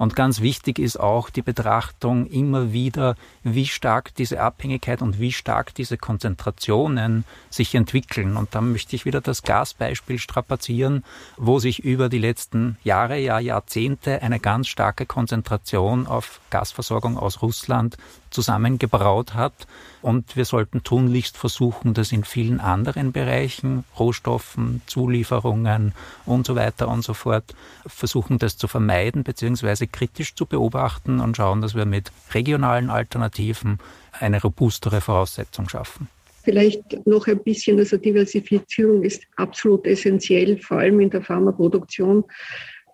und 0.04 0.14
ganz 0.14 0.42
wichtig 0.42 0.78
ist 0.78 1.00
auch 1.00 1.30
die 1.30 1.40
Betrachtung 1.40 2.26
immer 2.26 2.74
wieder, 2.74 3.16
wie 3.42 3.64
stark 3.64 4.14
diese 4.14 4.38
Abhängigkeit 4.38 5.00
und 5.00 5.18
wie 5.18 5.32
stark 5.32 5.74
diese 5.74 5.96
Konzentrationen 5.96 7.24
sich 7.48 7.74
entwickeln. 7.74 8.36
Und 8.36 8.54
da 8.54 8.60
möchte 8.60 8.96
ich 8.96 9.06
wieder 9.06 9.22
das 9.22 9.44
Gasbeispiel 9.44 10.18
strapazieren, 10.18 11.04
wo 11.38 11.58
sich 11.58 11.78
über 11.78 12.10
die 12.10 12.18
letzten 12.18 12.76
Jahre, 12.84 13.18
ja 13.18 13.38
Jahrzehnte 13.38 14.20
eine 14.20 14.40
ganz 14.40 14.68
starke 14.68 15.06
Konzentration 15.06 16.06
auf 16.06 16.38
Gasversorgung 16.50 17.16
aus 17.16 17.40
Russland 17.40 17.96
zusammengebraut 18.34 19.32
hat. 19.32 19.54
Und 20.02 20.36
wir 20.36 20.44
sollten 20.44 20.82
tunlichst 20.82 21.38
versuchen, 21.38 21.94
das 21.94 22.12
in 22.12 22.24
vielen 22.24 22.60
anderen 22.60 23.12
Bereichen, 23.12 23.84
Rohstoffen, 23.98 24.82
Zulieferungen 24.86 25.94
und 26.26 26.44
so 26.44 26.56
weiter 26.56 26.88
und 26.88 27.02
so 27.02 27.14
fort, 27.14 27.54
versuchen 27.86 28.38
das 28.38 28.58
zu 28.58 28.68
vermeiden 28.68 29.24
bzw. 29.24 29.86
kritisch 29.94 30.34
zu 30.34 30.44
beobachten 30.44 31.20
und 31.20 31.36
schauen, 31.36 31.62
dass 31.62 31.74
wir 31.74 31.86
mit 31.86 32.10
regionalen 32.32 32.90
Alternativen 32.90 33.78
eine 34.12 34.42
robustere 34.42 35.00
Voraussetzung 35.00 35.68
schaffen. 35.68 36.08
Vielleicht 36.42 37.06
noch 37.06 37.26
ein 37.28 37.42
bisschen, 37.42 37.78
also 37.78 37.96
Diversifizierung 37.96 39.02
ist 39.04 39.22
absolut 39.36 39.86
essentiell, 39.86 40.58
vor 40.58 40.78
allem 40.78 41.00
in 41.00 41.10
der 41.10 41.22
Pharmaproduktion. 41.22 42.24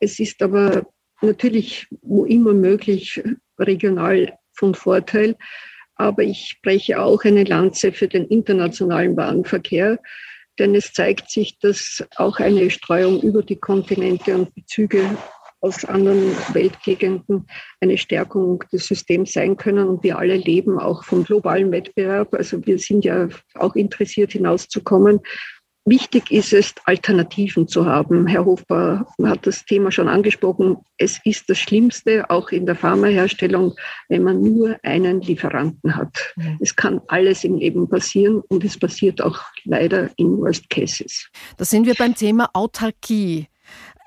Es 0.00 0.20
ist 0.20 0.40
aber 0.42 0.86
natürlich, 1.22 1.88
wo 2.02 2.24
immer 2.26 2.52
möglich, 2.52 3.20
regional 3.58 4.32
von 4.52 4.74
Vorteil. 4.74 5.36
Aber 5.96 6.22
ich 6.22 6.54
spreche 6.56 7.00
auch 7.00 7.24
eine 7.24 7.44
Lanze 7.44 7.92
für 7.92 8.08
den 8.08 8.26
internationalen 8.26 9.16
Warenverkehr, 9.16 9.98
denn 10.58 10.74
es 10.74 10.92
zeigt 10.92 11.30
sich, 11.30 11.58
dass 11.58 12.04
auch 12.16 12.38
eine 12.38 12.70
Streuung 12.70 13.20
über 13.22 13.42
die 13.42 13.56
Kontinente 13.56 14.34
und 14.34 14.54
Bezüge 14.54 15.16
aus 15.60 15.84
anderen 15.84 16.36
Weltgegenden 16.52 17.46
eine 17.80 17.98
Stärkung 17.98 18.64
des 18.72 18.86
Systems 18.86 19.32
sein 19.32 19.56
können. 19.56 19.88
Und 19.88 20.02
wir 20.02 20.18
alle 20.18 20.36
leben 20.36 20.78
auch 20.78 21.04
vom 21.04 21.24
globalen 21.24 21.70
Wettbewerb. 21.70 22.34
Also 22.34 22.64
wir 22.66 22.78
sind 22.78 23.04
ja 23.04 23.28
auch 23.54 23.74
interessiert, 23.74 24.32
hinauszukommen. 24.32 25.20
Wichtig 25.86 26.30
ist 26.30 26.52
es, 26.52 26.74
Alternativen 26.84 27.66
zu 27.66 27.86
haben. 27.86 28.26
Herr 28.26 28.44
Hofbauer 28.44 29.06
hat 29.24 29.46
das 29.46 29.64
Thema 29.64 29.90
schon 29.90 30.08
angesprochen. 30.08 30.76
Es 30.98 31.18
ist 31.24 31.48
das 31.48 31.58
Schlimmste, 31.58 32.28
auch 32.28 32.50
in 32.50 32.66
der 32.66 32.76
Pharmaherstellung, 32.76 33.74
wenn 34.08 34.22
man 34.22 34.42
nur 34.42 34.78
einen 34.82 35.22
Lieferanten 35.22 35.96
hat. 35.96 36.34
Mhm. 36.36 36.58
Es 36.60 36.76
kann 36.76 37.00
alles 37.08 37.44
im 37.44 37.56
Leben 37.56 37.88
passieren 37.88 38.42
und 38.48 38.62
es 38.62 38.78
passiert 38.78 39.22
auch 39.22 39.40
leider 39.64 40.10
in 40.16 40.36
Worst 40.38 40.68
Cases. 40.68 41.28
Da 41.56 41.64
sind 41.64 41.86
wir 41.86 41.94
beim 41.94 42.14
Thema 42.14 42.50
Autarkie. 42.52 43.48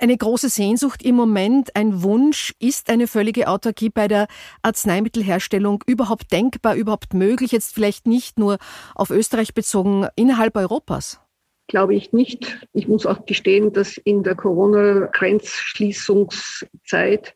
Eine 0.03 0.17
große 0.17 0.49
Sehnsucht 0.49 1.01
im 1.01 1.15
Moment, 1.15 1.77
ein 1.77 2.03
Wunsch, 2.03 2.53
ist 2.59 2.89
eine 2.89 3.07
völlige 3.07 3.47
Autarkie 3.47 3.89
bei 3.89 4.09
der 4.09 4.27
Arzneimittelherstellung 4.61 5.81
überhaupt 5.87 6.33
denkbar, 6.33 6.75
überhaupt 6.75 7.13
möglich, 7.13 7.53
jetzt 7.53 7.73
vielleicht 7.73 8.05
nicht 8.05 8.37
nur 8.37 8.57
auf 8.95 9.11
Österreich 9.11 9.53
bezogen, 9.53 10.09
innerhalb 10.17 10.57
Europas? 10.57 11.21
glaube 11.69 11.95
ich 11.95 12.11
nicht. 12.11 12.67
Ich 12.73 12.89
muss 12.89 13.05
auch 13.05 13.25
gestehen, 13.25 13.71
dass 13.71 13.95
in 13.95 14.23
der 14.23 14.35
Corona-Grenzschließungszeit 14.35 17.33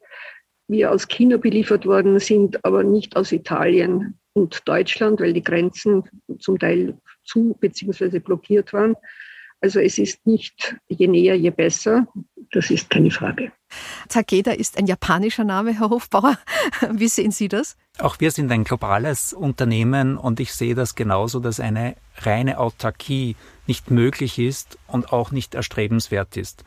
wir 0.68 0.92
aus 0.92 1.08
China 1.08 1.38
beliefert 1.38 1.86
worden 1.86 2.20
sind, 2.20 2.66
aber 2.66 2.84
nicht 2.84 3.16
aus 3.16 3.32
Italien 3.32 4.20
und 4.34 4.68
Deutschland, 4.68 5.22
weil 5.22 5.32
die 5.32 5.42
Grenzen 5.42 6.04
zum 6.40 6.60
Teil 6.60 6.98
zu 7.24 7.56
bzw. 7.62 8.20
blockiert 8.20 8.74
waren. 8.74 8.98
Also 9.62 9.80
es 9.80 9.98
ist 9.98 10.28
nicht 10.28 10.76
je 10.88 11.08
näher, 11.08 11.36
je 11.36 11.50
besser. 11.50 12.08
Das 12.52 12.70
ist 12.70 12.90
keine 12.90 13.12
Frage. 13.12 13.52
Takeda 14.10 14.52
ist 14.52 14.78
ein 14.78 14.88
japanischer 14.88 15.44
Name, 15.44 15.78
Herr 15.78 15.90
Hofbauer. 15.90 16.38
Wie 16.92 17.08
sehen 17.08 17.32
Sie 17.32 17.48
das? 17.48 17.76
Auch 18.00 18.20
wir 18.20 18.32
sind 18.32 18.52
ein 18.52 18.64
globales 18.64 19.34
Unternehmen 19.34 20.18
und 20.18 20.40
ich 20.40 20.54
sehe 20.54 20.76
das 20.76 20.96
genauso, 20.96 21.40
dass 21.40 21.60
eine 21.60 21.96
reine 22.20 22.60
Autarkie 22.60 23.36
nicht 23.66 23.92
möglich 23.92 24.40
ist 24.40 24.78
und 24.88 25.12
auch 25.12 25.32
nicht 25.32 25.56
erstrebenswert 25.56 26.38
ist. 26.38 26.64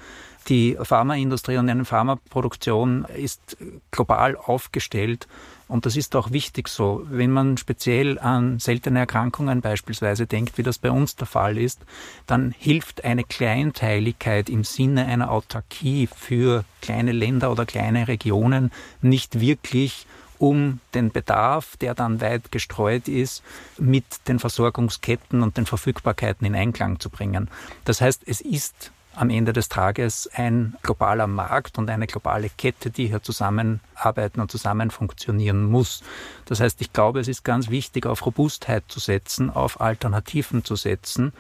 Die 0.49 0.77
Pharmaindustrie 0.81 1.57
und 1.57 1.69
eine 1.69 1.85
Pharmaproduktion 1.85 3.05
ist 3.05 3.57
global 3.90 4.37
aufgestellt 4.37 5.29
und 5.70 5.87
das 5.87 5.96
ist 5.96 6.16
auch 6.16 6.33
wichtig 6.33 6.68
so. 6.68 7.06
Wenn 7.09 7.30
man 7.30 7.56
speziell 7.56 8.18
an 8.18 8.59
seltene 8.59 8.98
Erkrankungen 8.98 9.61
beispielsweise 9.61 10.26
denkt, 10.26 10.59
wie 10.59 10.64
das 10.64 10.78
bei 10.78 10.90
uns 10.90 11.14
der 11.14 11.28
Fall 11.28 11.56
ist, 11.56 11.80
dann 12.26 12.52
hilft 12.59 13.04
eine 13.04 13.22
Kleinteiligkeit 13.22 14.50
im 14.50 14.64
Sinne 14.64 15.06
einer 15.06 15.30
Autarkie 15.30 16.09
für 16.09 16.64
kleine 16.83 17.12
Länder 17.12 17.52
oder 17.52 17.66
kleine 17.66 18.09
Regionen 18.09 18.72
nicht 19.00 19.38
wirklich, 19.38 20.06
um 20.38 20.80
den 20.94 21.12
Bedarf, 21.12 21.76
der 21.76 21.94
dann 21.94 22.20
weit 22.20 22.50
gestreut 22.50 23.06
ist, 23.06 23.44
mit 23.78 24.26
den 24.26 24.40
Versorgungsketten 24.40 25.42
und 25.42 25.56
den 25.56 25.66
Verfügbarkeiten 25.66 26.46
in 26.46 26.56
Einklang 26.56 26.98
zu 26.98 27.11
bringen. 27.11 27.48
Das 27.85 28.00
heißt, 28.00 28.22
es 28.26 28.40
ist 28.40 28.90
am 29.14 29.31
Ende 29.31 29.53
des 29.53 29.68
Tages 29.68 30.29
ein 30.35 30.77
globaler 30.83 31.27
Markt 31.27 31.79
und 31.79 31.90
eine 31.90 32.07
globale 32.07 32.49
Kette, 32.49 32.90
die 32.90 33.09
hier 33.09 33.23
zusammenarbeiten 33.23 34.40
und 34.40 34.51
zusammen 34.51 34.90
funktionieren 34.90 35.64
muss. 35.64 36.03
Das 36.46 36.61
heißt, 36.61 36.81
ich 36.81 36.92
glaube, 36.92 37.20
es 37.20 37.29
ist 37.29 37.44
ganz 37.44 37.70
wichtig, 37.70 38.07
auf 38.07 38.25
Robustheit 38.25 38.85
zu 38.88 39.01
setzen, 39.01 39.51
auf 39.51 39.81
Alternativen 39.81 40.64
zu 40.64 40.77
setzen 40.77 41.33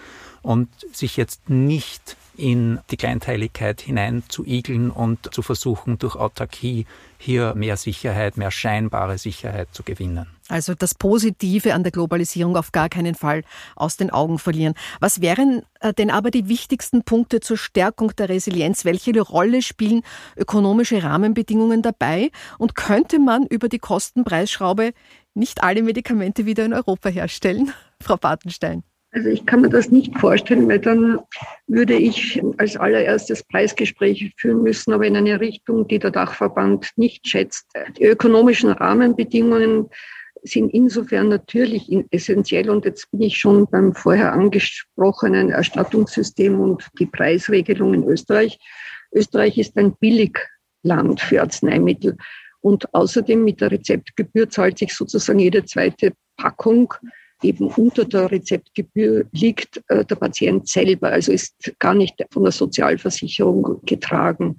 und 0.42 0.68
sich 0.92 1.16
jetzt 1.16 1.48
nicht 1.48 2.16
in 2.40 2.80
die 2.90 2.96
Kleinteiligkeit 2.96 3.80
hinein 3.80 4.22
zu 4.28 4.44
igeln 4.44 4.90
und 4.90 5.32
zu 5.32 5.42
versuchen, 5.42 5.98
durch 5.98 6.16
Autarkie 6.16 6.86
hier 7.18 7.54
mehr 7.54 7.76
Sicherheit, 7.76 8.36
mehr 8.36 8.50
scheinbare 8.50 9.18
Sicherheit 9.18 9.68
zu 9.72 9.82
gewinnen. 9.82 10.26
Also 10.48 10.74
das 10.74 10.94
Positive 10.94 11.74
an 11.74 11.82
der 11.82 11.92
Globalisierung 11.92 12.56
auf 12.56 12.72
gar 12.72 12.88
keinen 12.88 13.14
Fall 13.14 13.42
aus 13.76 13.96
den 13.96 14.10
Augen 14.10 14.38
verlieren. 14.38 14.74
Was 14.98 15.20
wären 15.20 15.62
äh, 15.80 15.92
denn 15.92 16.10
aber 16.10 16.30
die 16.30 16.48
wichtigsten 16.48 17.04
Punkte 17.04 17.40
zur 17.40 17.56
Stärkung 17.58 18.16
der 18.16 18.28
Resilienz? 18.30 18.84
Welche 18.84 19.18
Rolle 19.20 19.62
spielen 19.62 20.02
ökonomische 20.36 21.02
Rahmenbedingungen 21.02 21.82
dabei? 21.82 22.30
Und 22.58 22.74
könnte 22.74 23.18
man 23.18 23.46
über 23.46 23.68
die 23.68 23.78
Kostenpreisschraube 23.78 24.92
nicht 25.34 25.62
alle 25.62 25.82
Medikamente 25.82 26.46
wieder 26.46 26.64
in 26.64 26.72
Europa 26.72 27.10
herstellen? 27.10 27.72
Frau 28.00 28.16
Bartenstein. 28.16 28.82
Also 29.12 29.28
ich 29.28 29.44
kann 29.44 29.62
mir 29.62 29.68
das 29.68 29.90
nicht 29.90 30.16
vorstellen, 30.18 30.68
weil 30.68 30.78
dann 30.78 31.18
würde 31.66 31.94
ich 31.94 32.40
als 32.58 32.76
allererstes 32.76 33.42
Preisgespräche 33.42 34.30
führen 34.36 34.62
müssen, 34.62 34.92
aber 34.92 35.06
in 35.06 35.16
eine 35.16 35.40
Richtung, 35.40 35.88
die 35.88 35.98
der 35.98 36.12
Dachverband 36.12 36.90
nicht 36.96 37.26
schätzt. 37.26 37.66
Die 37.98 38.04
ökonomischen 38.04 38.70
Rahmenbedingungen 38.70 39.88
sind 40.42 40.72
insofern 40.72 41.28
natürlich 41.28 41.90
essentiell 42.10 42.70
und 42.70 42.84
jetzt 42.84 43.10
bin 43.10 43.22
ich 43.22 43.36
schon 43.36 43.66
beim 43.66 43.94
vorher 43.94 44.32
angesprochenen 44.32 45.50
Erstattungssystem 45.50 46.58
und 46.60 46.88
die 46.98 47.06
Preisregelung 47.06 47.94
in 47.94 48.04
Österreich. 48.04 48.58
Österreich 49.12 49.58
ist 49.58 49.76
ein 49.76 49.96
Billigland 49.96 51.20
für 51.20 51.42
Arzneimittel 51.42 52.16
und 52.60 52.94
außerdem 52.94 53.42
mit 53.42 53.60
der 53.60 53.72
Rezeptgebühr 53.72 54.48
zahlt 54.48 54.78
sich 54.78 54.94
sozusagen 54.94 55.40
jede 55.40 55.64
zweite 55.64 56.12
Packung 56.36 56.94
eben 57.44 57.68
unter 57.68 58.04
der 58.04 58.30
Rezeptgebühr 58.30 59.26
liegt 59.32 59.82
äh, 59.88 60.04
der 60.04 60.16
Patient 60.16 60.68
selber, 60.68 61.08
also 61.10 61.32
ist 61.32 61.72
gar 61.78 61.94
nicht 61.94 62.24
von 62.30 62.44
der 62.44 62.52
Sozialversicherung 62.52 63.80
getragen. 63.84 64.56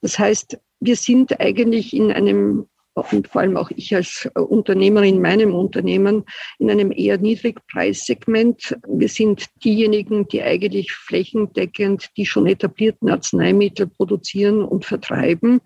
Das 0.00 0.18
heißt, 0.18 0.58
wir 0.80 0.96
sind 0.96 1.40
eigentlich 1.40 1.94
in 1.94 2.10
einem 2.10 2.66
und 2.94 3.28
vor 3.28 3.40
allem 3.40 3.56
auch 3.56 3.70
ich 3.70 3.94
als 3.94 4.28
Unternehmerin 4.34 5.16
in 5.16 5.22
meinem 5.22 5.54
Unternehmen 5.54 6.24
in 6.58 6.70
einem 6.70 6.92
eher 6.92 7.18
Niedrigpreissegment. 7.18 8.76
Wir 8.86 9.08
sind 9.08 9.46
diejenigen, 9.64 10.26
die 10.28 10.42
eigentlich 10.42 10.92
flächendeckend 10.92 12.10
die 12.16 12.26
schon 12.26 12.46
etablierten 12.46 13.08
Arzneimittel 13.08 13.86
produzieren 13.86 14.64
und 14.64 14.84
vertreiben. 14.84 15.60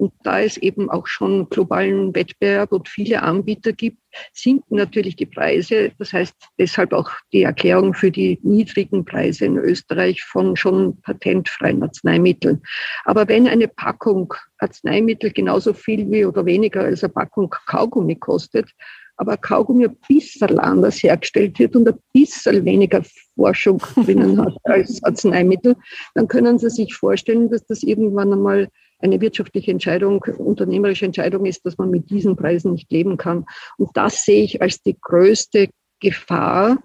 Und 0.00 0.14
da 0.22 0.40
es 0.40 0.56
eben 0.56 0.88
auch 0.88 1.06
schon 1.06 1.50
globalen 1.50 2.14
Wettbewerb 2.14 2.72
und 2.72 2.88
viele 2.88 3.22
Anbieter 3.22 3.74
gibt, 3.74 3.98
sinken 4.32 4.76
natürlich 4.76 5.14
die 5.14 5.26
Preise. 5.26 5.92
Das 5.98 6.14
heißt 6.14 6.34
deshalb 6.58 6.94
auch 6.94 7.10
die 7.34 7.42
Erklärung 7.42 7.92
für 7.92 8.10
die 8.10 8.38
niedrigen 8.42 9.04
Preise 9.04 9.44
in 9.44 9.58
Österreich 9.58 10.22
von 10.22 10.56
schon 10.56 10.98
patentfreien 11.02 11.82
Arzneimitteln. 11.82 12.62
Aber 13.04 13.28
wenn 13.28 13.46
eine 13.46 13.68
Packung 13.68 14.32
Arzneimittel 14.56 15.32
genauso 15.32 15.74
viel 15.74 16.10
wie 16.10 16.24
oder 16.24 16.46
weniger 16.46 16.80
als 16.80 17.04
eine 17.04 17.12
Packung 17.12 17.54
Kaugummi 17.66 18.16
kostet, 18.16 18.70
aber 19.18 19.36
Kaugummi 19.36 19.84
ein 19.84 19.96
bisschen 20.08 20.58
anders 20.60 21.02
hergestellt 21.02 21.58
wird 21.58 21.76
und 21.76 21.86
ein 21.86 21.98
bisschen 22.14 22.64
weniger 22.64 23.02
Forschung 23.34 23.82
drinnen 23.96 24.40
hat 24.40 24.54
als 24.64 25.04
Arzneimittel, 25.04 25.76
dann 26.14 26.26
können 26.26 26.58
Sie 26.58 26.70
sich 26.70 26.94
vorstellen, 26.94 27.50
dass 27.50 27.66
das 27.66 27.82
irgendwann 27.82 28.32
einmal 28.32 28.70
eine 29.00 29.20
wirtschaftliche 29.20 29.70
Entscheidung, 29.70 30.22
unternehmerische 30.38 31.06
Entscheidung 31.06 31.46
ist, 31.46 31.64
dass 31.64 31.78
man 31.78 31.90
mit 31.90 32.10
diesen 32.10 32.36
Preisen 32.36 32.72
nicht 32.72 32.90
leben 32.92 33.16
kann. 33.16 33.46
Und 33.76 33.90
das 33.94 34.24
sehe 34.24 34.44
ich 34.44 34.62
als 34.62 34.82
die 34.82 34.96
größte 35.00 35.68
Gefahr, 36.00 36.78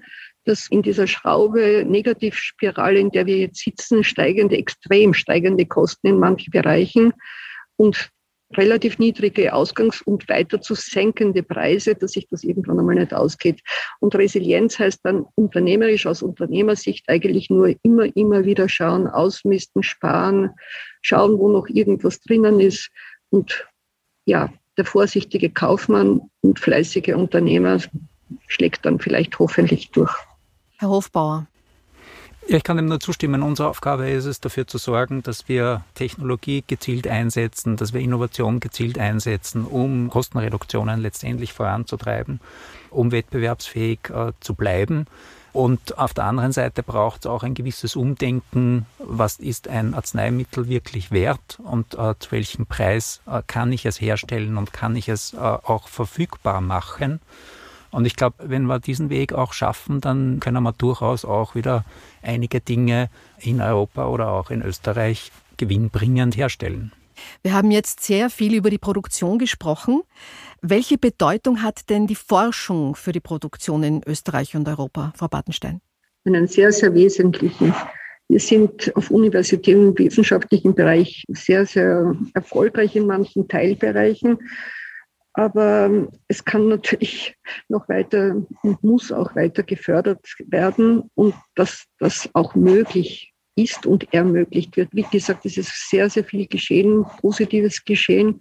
dass 0.45 0.67
in 0.69 0.81
dieser 0.81 1.07
Schraube 1.07 1.83
Negativspirale, 1.85 2.99
in 2.99 3.09
der 3.09 3.25
wir 3.25 3.37
jetzt 3.37 3.63
sitzen, 3.63 4.03
steigende, 4.03 4.57
extrem 4.57 5.13
steigende 5.13 5.65
Kosten 5.65 6.07
in 6.07 6.19
manchen 6.19 6.51
Bereichen 6.51 7.13
und 7.77 8.09
relativ 8.53 8.99
niedrige 8.99 9.53
Ausgangs- 9.53 10.01
und 10.01 10.29
weiter 10.29 10.61
zu 10.61 10.75
senkende 10.75 11.43
Preise, 11.43 11.95
dass 11.95 12.11
sich 12.11 12.27
das 12.29 12.43
irgendwann 12.43 12.79
einmal 12.79 12.95
nicht 12.95 13.13
ausgeht. 13.13 13.61
Und 13.99 14.15
Resilienz 14.15 14.77
heißt 14.77 14.99
dann 15.03 15.25
unternehmerisch 15.35 16.05
aus 16.05 16.21
Unternehmersicht 16.21 17.09
eigentlich 17.09 17.49
nur 17.49 17.75
immer, 17.83 18.15
immer 18.15 18.45
wieder 18.45 18.69
schauen, 18.69 19.07
ausmisten, 19.07 19.83
sparen, 19.83 20.51
schauen, 21.01 21.37
wo 21.37 21.49
noch 21.49 21.67
irgendwas 21.67 22.19
drinnen 22.21 22.59
ist. 22.59 22.89
Und 23.29 23.67
ja, 24.25 24.53
der 24.77 24.85
vorsichtige 24.85 25.49
Kaufmann 25.49 26.21
und 26.41 26.59
fleißige 26.59 27.15
Unternehmer 27.15 27.79
schlägt 28.47 28.85
dann 28.85 28.99
vielleicht 28.99 29.39
hoffentlich 29.39 29.91
durch. 29.91 30.13
Herr 30.77 30.89
Hofbauer. 30.89 31.47
Ja, 32.47 32.57
ich 32.57 32.63
kann 32.63 32.77
dem 32.77 32.85
nur 32.85 32.99
zustimmen. 32.99 33.41
Unsere 33.41 33.67
Aufgabe 33.69 34.07
ist 34.07 34.25
es, 34.25 34.39
dafür 34.39 34.67
zu 34.67 34.77
sorgen, 34.77 35.23
dass 35.23 35.47
wir 35.47 35.83
Technologie 35.95 36.63
gezielt 36.67 37.07
einsetzen, 37.07 37.75
dass 37.75 37.91
wir 37.91 38.01
Innovation 38.01 38.59
gezielt 38.59 38.99
einsetzen, 38.99 39.65
um 39.65 40.11
Kostenreduktionen 40.11 41.01
letztendlich 41.01 41.53
voranzutreiben, 41.53 42.39
um 42.91 43.11
wettbewerbsfähig 43.11 44.11
äh, 44.13 44.31
zu 44.41 44.53
bleiben. 44.53 45.07
Und 45.53 45.97
auf 45.97 46.13
der 46.13 46.25
anderen 46.25 46.51
Seite 46.51 46.83
braucht 46.83 47.21
es 47.21 47.31
auch 47.31 47.41
ein 47.41 47.55
gewisses 47.55 47.95
Umdenken, 47.95 48.85
was 48.99 49.37
ist 49.37 49.67
ein 49.67 49.95
Arzneimittel 49.95 50.67
wirklich 50.67 51.09
wert 51.09 51.59
und 51.63 51.93
äh, 51.95 52.13
zu 52.19 52.31
welchem 52.31 52.67
Preis 52.67 53.21
äh, 53.25 53.41
kann 53.47 53.71
ich 53.71 53.87
es 53.87 53.99
herstellen 53.99 54.57
und 54.57 54.71
kann 54.71 54.95
ich 54.95 55.09
es 55.09 55.33
äh, 55.33 55.37
auch 55.37 55.87
verfügbar 55.87 56.61
machen. 56.61 57.21
Und 57.95 58.05
ich 58.05 58.17
glaube, 58.17 58.35
wenn 58.39 58.65
wir 58.65 58.79
diesen 58.79 59.09
Weg 59.09 59.31
auch 59.31 59.53
schaffen, 59.53 60.01
dann 60.01 60.41
können 60.41 60.61
wir 60.63 60.73
durchaus 60.73 61.23
auch 61.23 61.55
wieder 61.55 61.85
einige 62.21 62.59
Dinge 62.59 63.09
in 63.39 63.61
Europa 63.61 64.07
oder 64.09 64.31
auch 64.31 64.51
in 64.51 64.61
Österreich 64.61 65.31
gewinnbringend 65.55 66.35
herstellen. 66.35 66.91
Wir 67.41 67.53
haben 67.53 67.71
jetzt 67.71 68.03
sehr 68.03 68.29
viel 68.29 68.53
über 68.53 68.69
die 68.69 68.77
Produktion 68.77 69.39
gesprochen. 69.39 70.01
Welche 70.61 70.97
Bedeutung 70.97 71.63
hat 71.63 71.89
denn 71.89 72.05
die 72.05 72.15
Forschung 72.15 72.95
für 72.95 73.13
die 73.13 73.21
Produktion 73.21 73.81
in 73.83 74.01
Österreich 74.05 74.57
und 74.57 74.67
Europa, 74.67 75.13
Frau 75.15 75.29
Bartenstein? 75.29 75.79
Einen 76.25 76.47
sehr, 76.47 76.73
sehr 76.73 76.93
wesentlichen. 76.93 77.73
Wir 78.27 78.41
sind 78.41 78.93
auf 78.97 79.09
Universitäten 79.09 79.87
und 79.87 79.99
wissenschaftlichen 79.99 80.75
Bereich 80.75 81.23
sehr, 81.29 81.65
sehr 81.65 82.13
erfolgreich 82.33 82.97
in 82.97 83.07
manchen 83.07 83.47
Teilbereichen. 83.47 84.39
Aber 85.35 85.85
ähm, 85.85 86.09
es 86.29 86.43
kann 86.43 86.69
natürlich 86.69 87.35
noch 87.67 87.89
weiter 87.89 88.41
und 88.63 88.83
muss 88.83 89.11
auch 89.11 89.35
weiter 89.35 89.63
gefördert 89.63 90.25
werden 90.47 91.09
und 91.15 91.35
dass 91.55 91.85
das 91.99 92.29
auch 92.33 92.55
möglich 92.55 93.33
ist 93.55 93.85
und 93.85 94.13
ermöglicht 94.13 94.75
wird. 94.77 94.89
Wie 94.93 95.03
gesagt, 95.03 95.45
es 95.45 95.57
ist 95.57 95.89
sehr, 95.89 96.09
sehr 96.09 96.23
viel 96.23 96.47
geschehen, 96.47 97.05
positives 97.19 97.83
geschehen, 97.83 98.39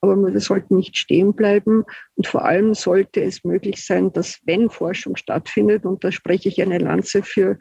aber 0.00 0.16
wir 0.16 0.40
sollten 0.40 0.76
nicht 0.76 0.96
stehen 0.98 1.34
bleiben. 1.34 1.84
Und 2.16 2.26
vor 2.26 2.44
allem 2.44 2.74
sollte 2.74 3.22
es 3.22 3.44
möglich 3.44 3.84
sein, 3.84 4.12
dass 4.12 4.40
wenn 4.44 4.70
Forschung 4.70 5.16
stattfindet, 5.16 5.84
und 5.84 6.04
da 6.04 6.12
spreche 6.12 6.48
ich 6.48 6.60
eine 6.60 6.78
Lanze 6.78 7.22
für 7.22 7.58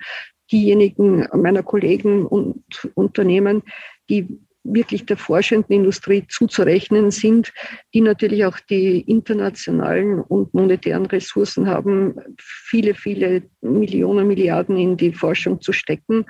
diejenigen 0.52 1.28
meiner 1.34 1.64
Kollegen 1.64 2.26
und 2.26 2.64
Unternehmen, 2.96 3.64
die 4.10 4.40
wirklich 4.63 5.06
der 5.06 5.17
forschenden 5.17 5.76
Industrie 5.76 6.26
zuzurechnen 6.28 7.12
sind, 7.12 7.52
die 7.93 8.02
natürlich 8.02 8.45
auch 8.45 8.60
die 8.60 9.02
internationalen 9.02 10.21
und 10.21 10.54
monetären 10.54 11.06
Ressourcen 11.06 11.67
haben, 11.67 12.15
viele, 12.39 12.95
viele 12.95 13.43
Millionen, 13.62 14.28
Milliarden 14.28 14.78
in 14.78 14.97
die 14.97 15.12
Forschung 15.12 15.62
zu 15.62 15.73
stecken, 15.73 16.26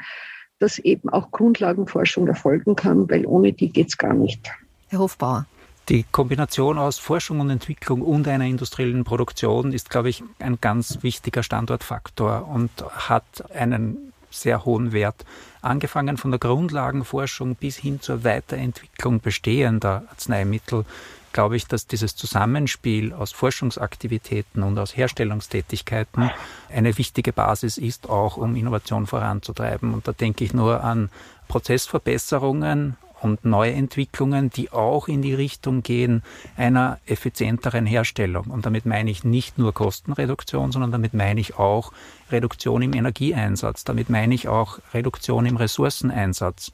dass 0.60 0.80
eben 0.80 1.10
auch 1.10 1.32
Grundlagenforschung 1.32 2.28
erfolgen 2.28 2.76
kann, 2.76 3.10
weil 3.10 3.26
ohne 3.26 3.54
die 3.54 3.70
geht 3.70 3.90
es 3.90 3.98
gar 3.98 4.14
nicht. 4.14 4.50
Herr 4.88 5.00
Hofbauer. 5.00 5.46
Die 5.90 6.06
Kombination 6.10 6.78
aus 6.78 6.98
Forschung 6.98 7.42
und 7.42 7.50
Entwicklung 7.50 8.02
und 8.02 8.26
einer 8.30 8.46
industriellen 8.46 9.04
Produktion 9.04 9.74
ist, 9.74 9.90
glaube 9.90 10.10
ich, 10.10 10.24
ein 10.40 10.60
ganz 10.62 11.00
wichtiger 11.02 11.44
Standortfaktor 11.44 12.48
und 12.48 12.72
hat 12.90 13.52
einen 13.54 14.13
sehr 14.36 14.66
hohen 14.66 14.92
Wert. 14.92 15.26
Angefangen 15.62 16.18
von 16.18 16.32
der 16.32 16.40
Grundlagenforschung 16.40 17.56
bis 17.56 17.78
hin 17.78 18.02
zur 18.02 18.24
Weiterentwicklung 18.24 19.22
bestehender 19.22 20.04
Arzneimittel 20.10 20.86
glaube 21.34 21.58
ich, 21.58 21.68
dass 21.68 21.88
dieses 21.88 22.16
Zusammenspiel 22.16 23.12
aus 23.12 23.32
Forschungsaktivitäten 23.32 24.64
und 24.64 24.78
aus 24.78 24.96
Herstellungstätigkeiten 24.96 26.32
eine 26.72 26.98
wichtige 26.98 27.34
Basis 27.34 27.78
ist, 27.78 28.08
auch 28.08 28.38
um 28.38 28.56
Innovation 28.56 29.08
voranzutreiben. 29.08 29.94
Und 29.94 30.08
da 30.08 30.14
denke 30.14 30.44
ich 30.44 30.54
nur 30.54 30.84
an 30.84 31.10
Prozessverbesserungen, 31.50 32.96
und 33.24 33.46
Neuentwicklungen, 33.46 34.50
die 34.50 34.72
auch 34.72 35.08
in 35.08 35.22
die 35.22 35.34
Richtung 35.34 35.82
gehen 35.84 36.24
einer 36.58 37.00
effizienteren 37.06 37.86
Herstellung. 37.86 38.46
Und 38.48 38.66
damit 38.66 38.86
meine 38.86 39.10
ich 39.10 39.24
nicht 39.24 39.58
nur 39.58 39.74
Kostenreduktion, 39.74 40.72
sondern 40.72 40.92
damit 40.92 41.14
meine 41.14 41.40
ich 41.40 41.58
auch 41.58 41.92
Reduktion 42.32 42.82
im 42.82 42.94
Energieeinsatz. 42.94 43.84
Damit 43.84 44.10
meine 44.10 44.36
ich 44.36 44.48
auch 44.48 44.80
Reduktion 44.94 45.46
im 45.46 45.58
Ressourceneinsatz. 45.58 46.72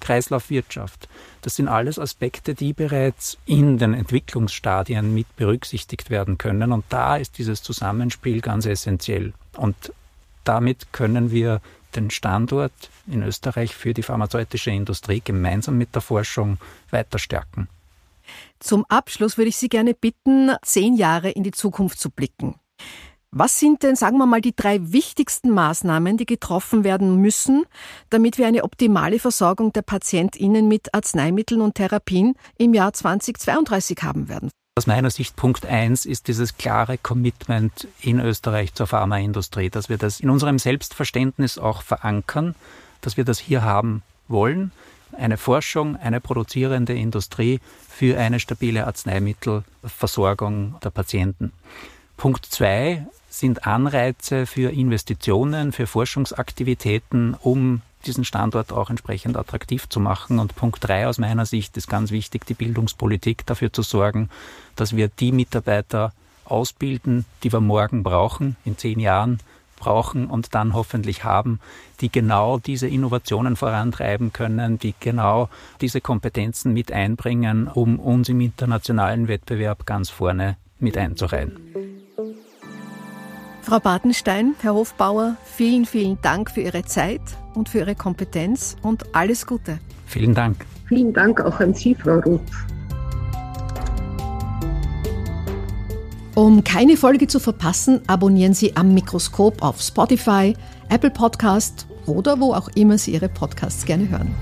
Kreislaufwirtschaft. 0.00 1.08
Das 1.42 1.56
sind 1.56 1.68
alles 1.68 1.98
Aspekte, 1.98 2.54
die 2.54 2.72
bereits 2.72 3.36
in 3.44 3.76
den 3.76 3.94
Entwicklungsstadien 3.94 5.14
mit 5.14 5.36
berücksichtigt 5.36 6.08
werden 6.08 6.38
können. 6.38 6.72
Und 6.72 6.84
da 6.88 7.16
ist 7.16 7.36
dieses 7.36 7.62
Zusammenspiel 7.62 8.40
ganz 8.40 8.64
essentiell. 8.64 9.34
Und 9.56 9.92
damit 10.44 10.92
können 10.92 11.30
wir 11.30 11.60
den 11.96 12.10
Standort 12.10 12.72
in 13.06 13.22
Österreich 13.22 13.74
für 13.74 13.94
die 13.94 14.02
pharmazeutische 14.02 14.70
Industrie 14.70 15.20
gemeinsam 15.24 15.78
mit 15.78 15.94
der 15.94 16.02
Forschung 16.02 16.58
weiter 16.90 17.18
stärken. 17.18 17.68
Zum 18.58 18.84
Abschluss 18.88 19.36
würde 19.36 19.48
ich 19.48 19.56
Sie 19.56 19.68
gerne 19.68 19.94
bitten, 19.94 20.52
zehn 20.62 20.94
Jahre 20.94 21.30
in 21.30 21.42
die 21.42 21.50
Zukunft 21.50 21.98
zu 21.98 22.10
blicken. 22.10 22.54
Was 23.32 23.60
sind 23.60 23.84
denn, 23.84 23.94
sagen 23.94 24.18
wir 24.18 24.26
mal, 24.26 24.40
die 24.40 24.56
drei 24.56 24.92
wichtigsten 24.92 25.50
Maßnahmen, 25.50 26.16
die 26.16 26.26
getroffen 26.26 26.82
werden 26.82 27.16
müssen, 27.16 27.64
damit 28.10 28.38
wir 28.38 28.48
eine 28.48 28.64
optimale 28.64 29.20
Versorgung 29.20 29.72
der 29.72 29.82
PatientInnen 29.82 30.66
mit 30.66 30.92
Arzneimitteln 30.94 31.60
und 31.60 31.76
Therapien 31.76 32.34
im 32.58 32.74
Jahr 32.74 32.92
2032 32.92 33.98
haben 34.02 34.28
werden? 34.28 34.50
Aus 34.76 34.86
meiner 34.86 35.10
Sicht 35.10 35.36
Punkt 35.36 35.66
eins 35.66 36.06
ist 36.06 36.26
dieses 36.28 36.56
klare 36.56 36.96
Commitment 36.96 37.86
in 38.00 38.18
Österreich 38.18 38.72
zur 38.72 38.86
Pharmaindustrie, 38.86 39.68
dass 39.68 39.90
wir 39.90 39.98
das 39.98 40.20
in 40.20 40.30
unserem 40.30 40.58
Selbstverständnis 40.58 41.58
auch 41.58 41.82
verankern, 41.82 42.54
dass 43.02 43.18
wir 43.18 43.24
das 43.24 43.38
hier 43.38 43.62
haben 43.62 44.02
wollen. 44.26 44.72
Eine 45.12 45.36
Forschung, 45.36 45.96
eine 45.96 46.20
produzierende 46.20 46.94
Industrie 46.94 47.60
für 47.90 48.18
eine 48.18 48.40
stabile 48.40 48.86
Arzneimittelversorgung 48.86 50.76
der 50.82 50.88
Patienten. 50.90 51.52
Punkt 52.16 52.46
zwei 52.46 53.06
sind 53.28 53.66
Anreize 53.66 54.46
für 54.46 54.70
Investitionen, 54.70 55.72
für 55.72 55.86
Forschungsaktivitäten, 55.86 57.34
um 57.34 57.82
diesen 58.06 58.24
Standort 58.24 58.72
auch 58.72 58.90
entsprechend 58.90 59.36
attraktiv 59.36 59.88
zu 59.88 60.00
machen. 60.00 60.38
Und 60.38 60.56
Punkt 60.56 60.86
drei 60.86 61.06
aus 61.06 61.18
meiner 61.18 61.46
Sicht 61.46 61.76
ist 61.76 61.88
ganz 61.88 62.10
wichtig, 62.10 62.46
die 62.46 62.54
Bildungspolitik 62.54 63.46
dafür 63.46 63.72
zu 63.72 63.82
sorgen, 63.82 64.28
dass 64.76 64.96
wir 64.96 65.08
die 65.08 65.32
Mitarbeiter 65.32 66.12
ausbilden, 66.44 67.24
die 67.42 67.52
wir 67.52 67.60
morgen 67.60 68.02
brauchen, 68.02 68.56
in 68.64 68.76
zehn 68.76 68.98
Jahren 68.98 69.38
brauchen 69.80 70.26
und 70.26 70.54
dann 70.54 70.74
hoffentlich 70.74 71.24
haben, 71.24 71.58
die 72.00 72.12
genau 72.12 72.58
diese 72.58 72.86
Innovationen 72.86 73.56
vorantreiben 73.56 74.32
können, 74.32 74.78
die 74.78 74.94
genau 75.00 75.48
diese 75.80 76.00
Kompetenzen 76.00 76.72
mit 76.72 76.92
einbringen, 76.92 77.66
um 77.66 77.98
uns 77.98 78.28
im 78.28 78.40
internationalen 78.40 79.26
Wettbewerb 79.26 79.86
ganz 79.86 80.10
vorne 80.10 80.56
mit 80.78 80.96
einzureihen. 80.96 81.99
Frau 83.70 83.78
Bartenstein, 83.78 84.56
Herr 84.62 84.74
Hofbauer, 84.74 85.36
vielen, 85.44 85.86
vielen 85.86 86.20
Dank 86.22 86.50
für 86.50 86.60
Ihre 86.60 86.82
Zeit 86.82 87.20
und 87.54 87.68
für 87.68 87.78
Ihre 87.78 87.94
Kompetenz 87.94 88.76
und 88.82 89.14
alles 89.14 89.46
Gute. 89.46 89.78
Vielen 90.06 90.34
Dank. 90.34 90.66
Vielen 90.88 91.12
Dank 91.12 91.40
auch 91.40 91.60
an 91.60 91.72
Sie, 91.72 91.94
Frau 91.94 92.18
Ruth. 92.18 92.40
Um 96.34 96.64
keine 96.64 96.96
Folge 96.96 97.28
zu 97.28 97.38
verpassen, 97.38 98.00
abonnieren 98.08 98.54
Sie 98.54 98.74
am 98.76 98.92
Mikroskop 98.92 99.62
auf 99.62 99.80
Spotify, 99.80 100.56
Apple 100.88 101.10
Podcast 101.10 101.86
oder 102.06 102.40
wo 102.40 102.52
auch 102.52 102.70
immer 102.74 102.98
Sie 102.98 103.12
Ihre 103.12 103.28
Podcasts 103.28 103.84
gerne 103.84 104.08
hören. 104.08 104.34